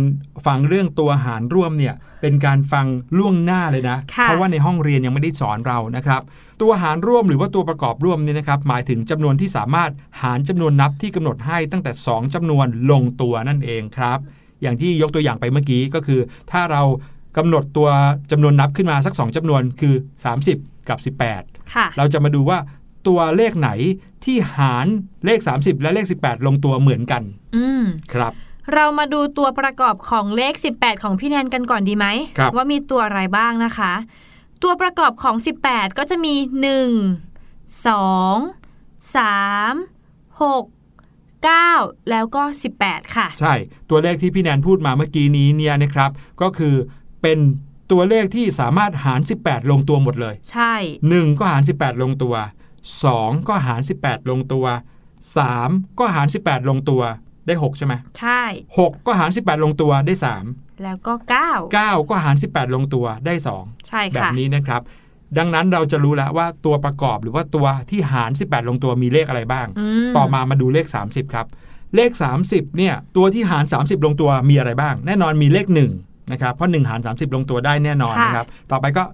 [0.46, 2.86] ฟังเรื่องตัวหารร่วมเนี่ยเป็นการฟัง
[3.18, 6.22] ล่วงหน้าเลยนะค่ะเพราะว่าในห้องเรียนยังไม่ได้สอนเรานะครับ
[6.60, 9.90] ตัวหารร่วมหรือว่าตัวประกอบร่วมเนี่ยนะครับ หมายถึงจำนวนที่สามารถ
[10.22, 14.18] หารจำนวนนับที่กำหนดให้ตั้งแต่ 2จำนวนลงตัวนั่นเองครับ
[14.62, 16.82] อย่างที่ยกตัวอย่างไปเมื่อกี้ก็คือ ถ้าเรา
[17.36, 17.88] กำหนดตัว
[18.30, 19.94] จำนวนนับขึ้นมาสัก 2จำนวนคือ
[20.40, 21.59] 30 กับ 18ค่ะ
[21.98, 22.58] เราจะมาดูว่า
[23.06, 23.70] ตัวเลขไหน
[24.24, 24.86] ที่หาร
[25.26, 27.22] เลข 30 และเลข 18 ลงตัวเหมือนกัน
[27.56, 28.32] อืมครับ
[28.74, 32.06] เรามาดูตัวประกอบของเลข 18 ของพี่แนนกันก่อนดีไหม
[32.38, 33.92] ครับว่ามีตัวอะไรบ้างนะคะ
[34.62, 37.90] ตัวประกอบของ 18 ก็จะมี 1 2
[39.14, 40.64] 3 6
[41.48, 42.42] 9 แล้วก็
[42.78, 43.54] 18 ค่ะ ใช่
[43.90, 46.10] ตัวเลขที่พี่แนนพูดมาเมื่อกี้นี้เนี่ยนะครับ
[46.42, 46.74] ก็คือ
[47.22, 47.38] เป็น
[47.92, 50.74] ตัวเลขที่สามารถหาร 18 ลงตัวหมดเลย ใช่
[51.06, 52.34] 1 ก็หาร 18 ลงตัว
[52.90, 54.66] 2 ก็หาร 18 ลงตัว
[55.32, 57.02] 3 ก็หาร 18 ลงตัว
[57.46, 58.42] ได้ 6 ใช่ไหมใช่
[58.78, 60.14] 6 ก็หาร 18 ลงตัวได้
[60.48, 61.14] 3 แล้วก็
[61.44, 64.82] 9 9 ก็หาร 18 ลงตัวได้ 2 ใช่แบบค่ะนี้นะครับ
[65.38, 71.46] ดังนั้นเราจะรู้แล้วว่าตัวประกอบหรือว่าตัวที่หาร 18 ลงตัวมีเลขอะไรบ้างอืมต่อมามาดูเลข 30 ครับ
[71.96, 72.10] เลข
[72.44, 79.04] 30เนี่ยตัวที่หาร 30 ลงตัวมีอะไรบ้าง แน่นอนมีเลข 1 นะครับเพราะ1หาร 30 ลงตัวได้แน่นอนค่ะนะครับ ต่อไปก็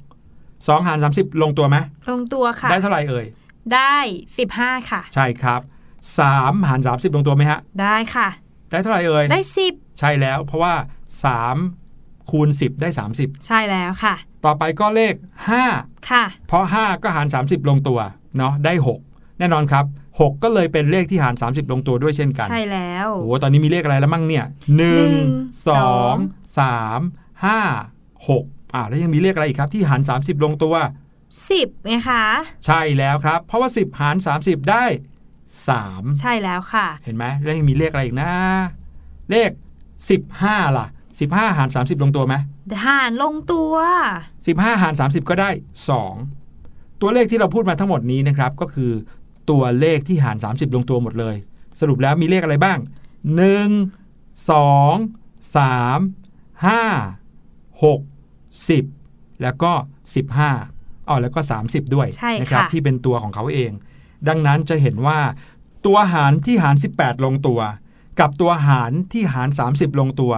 [0.00, 1.76] 2 2 หาร 30 ลงตัวไหม
[2.10, 3.26] ลงตัวค่ะ ได้เท่าไหร่เอ่ย
[3.74, 3.96] ได้
[4.42, 5.60] 15 ค่ะ ใช่ครับ
[6.18, 8.28] 3 หาร 30 ลงตัวไหมฮะ ได้ค่ะ
[8.70, 9.40] ได้เท่าไหร่เอ่ย ได้
[9.98, 10.74] ใช่แล้ว เพราะว่า
[11.52, 15.14] 3 คูณ 10 ได้10ใช่แล้วค่ะ30ต่อไปก็เลข
[15.62, 18.00] 5 ค่ะ เพราะ 5 ก็หาร 30 ลงตัว
[18.38, 18.72] เนาะได้
[19.06, 19.84] 6 แน่นอนครับ
[20.20, 24.46] 6 ก็เลยเป็นเลขที่หาร 30 ลงตัวด้วยเช่นกัน ใช่แล้ว โอ้โหตอนนี้มีเลขอะไรแล้วมั่งเนี่ย
[24.76, 25.10] หนึ่ง
[25.50, 30.74] 1 2 3 5 6อ่าแล้วยังมีเลขอะไรอีกครับที่หาร 30 ลงตัว
[31.30, 32.24] 10ไงคะ
[32.66, 34.84] ใช่แล้วครับ เพราะว่า 10 หาร 30 ได้
[35.52, 38.30] 3 ใช่แล้วค่ะ เห็นไหมแล้วยังมีเลขอะไรอีกนะ
[39.30, 39.50] เลข
[40.12, 40.86] 15 ล่ะ
[41.22, 42.34] 15 หาร 30 ลงตัวไหม
[42.84, 43.74] หารลงตัว
[44.26, 45.50] 15 หาร 30 ก็ได้
[46.30, 48.92] 2 ตัวเลขที่เราพูดมาทั้งหมดนี้นะครับ ก็คือ
[49.50, 51.36] ตัวเลขที่หาร 30 ลงตัวหมดเลย
[51.80, 59.72] สรุปแล้วมีเลขอะไรบ้าง 1 2 3 5 6 10 แล้วก็
[60.40, 63.72] 15อ๋อแล้วก็ 30 ด้วยใช่นะครัค่ะที่เป็นตัวของเขาเอง
[64.28, 65.20] ดังนั้นจะเห็นว่า
[65.86, 67.60] ตัวหารที่หาร 18 ลงตัว
[68.20, 70.32] กับตัวหารที่หาร 30 ลงตัว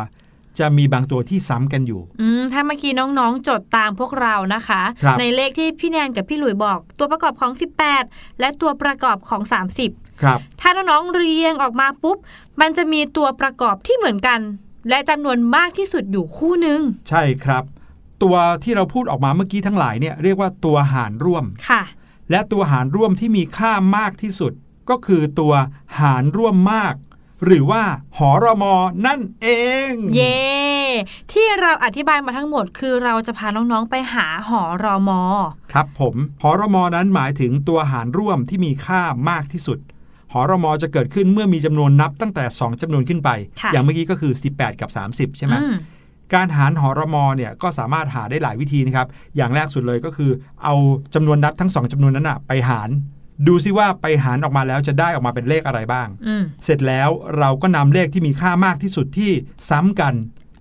[0.58, 7.52] จะมีบางตัวที่ซ้ำกันอยู่ อืมถ้าเมื่อกี้น้องๆ จดตามพวกเรานะคะครับในเลขที่พี่แนนกับพี่หลุยบอก ตัวประกอบของ
[7.96, 9.42] 18 และตัวประกอบของ
[9.82, 12.18] 30 ครับ ถ้าน้องๆเรียงออกมาปุ๊บ
[12.60, 14.40] มันจะมีตัวประกอบที่เหมือนกัน
[14.88, 17.64] และจำนวนมากที่สุดอยู่คู่หนึ่งใช่ครับ
[18.22, 21.82] ตัวที่เราพูดออกมาเมื่อกี้ทั้งหลายเนี่ยเรียกว่าตัวหารร่วมค่ะ
[22.30, 24.52] และตัวหารร่วมที่มีค่ามากที่สุด
[24.90, 25.52] ก็คือตัว
[26.00, 26.94] หารร่วมมาก
[27.44, 27.82] หรือว่า
[28.18, 28.74] หอรมอ
[29.06, 29.48] นั่นเอ
[29.90, 30.44] ง เย่
[31.32, 35.20] ที่เราอธิบายมาทั้งหมด คือเราจะพาน้องๆไปหาหอรอมอ
[35.72, 39.78] ครับผมหอรมอนั้นหมายถึงตัวหารร่วมที่มีค่ามากที่สุด
[40.32, 43.30] หอรมอจะเกิดขึ้นเมื่อมีจำนวนนับตั้งแต่ 2จำนวนขึ้นไป
[43.60, 45.74] ค่ะอย่างเมื่อกี้ก็คือ 18 กับ 30 ใช่ไหมอืม
[46.34, 49.06] การหารหอรมอเนี่ยก็สามารถหาได้หลายวิธีนะครับ
[49.36, 50.30] อย่างแรกสุดเลยก็คือ
[50.64, 50.74] เอา
[51.14, 52.90] จำนวนนับทั้งสองจำนวนนั้นอะไปหาร
[53.46, 57.08] ดูซิว่าไปหารออกมาแล้วจะได้ออกมาเป็นเลขอะไรบ้างอืมเสร็จแล้ว
[57.38, 59.32] เราก็นำเลขที่มีค่ามากที่สุดที่
[59.70, 60.14] ซ้ำกัน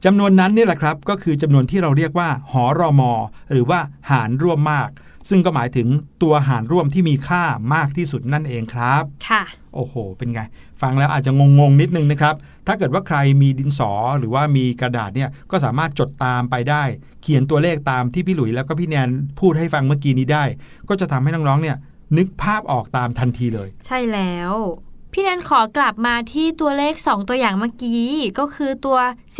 [0.06, 3.12] จำนวนนั้นนี่แหละครับก็คือจำนวนที่เราเรียกว่า หอรอมอ
[3.52, 3.80] หรือว่า
[4.12, 4.90] หารร่วมมาก
[5.30, 5.88] ซึ่งก็หมายถึง
[6.24, 7.44] ตัวหารร่วมที่มีค่า
[7.74, 9.44] มากที่สุดนั่นเองครับ ค่ะ
[9.76, 10.42] โอ้โห เป็นไง
[10.82, 12.36] ฟังแล้วอาจจะงงๆนิดนึงนะครับ
[12.68, 16.84] ถ้าเกิดว่าใครมีดินสอหรือว่ามีกระดาษเนี่ยก็สามารถจดตามไปได้
[17.22, 19.10] เขียนตัวเลขตามที่พี่หลุยแล้วก็พี่แนน
[19.40, 20.44] พูดให้ฟังเมื่อกี้นี้ได้
[20.90, 21.78] ก็จะทำให้น้องๆเนี่ย
[22.18, 24.54] นึกภาพออกตามทันทีเลย ใช่แล้ว
[25.16, 29.00] พี่แนนขอกลับมาที่ตัวเลข 2 ตัวอย่างเมื่อกี้ ก็คือตัว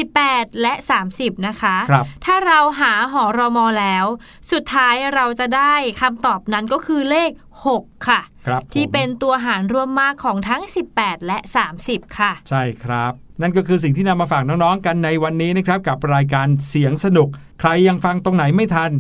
[0.10, 0.74] 18 และ
[1.10, 4.06] 30 นะคะครับถ้าเราหาหอรอมอแล้ว
[4.52, 7.30] สุดท้ายเราจะได้คำตอบนั้นก็คือเลข
[7.72, 10.62] 6 ค่ะครับที่ผมเป็นตัวหารร่วมมากของทั้ง
[10.96, 11.38] 18 และ
[11.78, 17.28] 30 ค่ะ ใช่ครับนั่นก็คือสิ่งที่นำมาฝากน้องๆ กันในวันนี้นะครับ กับรายการเสียงสนุก
[17.60, 18.92] ใครยังฟังตรงไหนไม่ทัน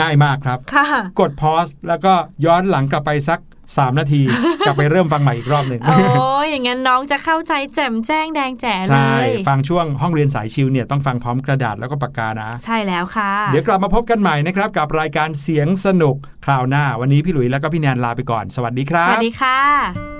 [0.00, 0.84] ง่ายมากครับค่ะ
[1.20, 2.12] กดพอสแล้วก็
[2.44, 4.22] ย้อนหลังกลับไปสัก 3 นาที
[4.66, 16.16] กลับไปเริ่มฟังใหม่อีกรอบหนึ่งโอ้ยอย่างงั้นน้องจะเข้าใจแจ่มแจ้งแดงแจ๋เลใช่ยฟังช่วงห้องเรียนสายชิวเนี่ยต้องฟังพร้อมกระดาษแล้วก็ปากกานะ ใช่แล้วค่ะ เดี๋ยวกลับมาพบกันใหม่นะครับ กับรายการเสียงสนุก
[16.46, 20.19] คราวหน้า วันนี้พี่หลุยแล้วก็พี่แนนลาไปก่อน สวัสดีครัสบวัสดีค่ะ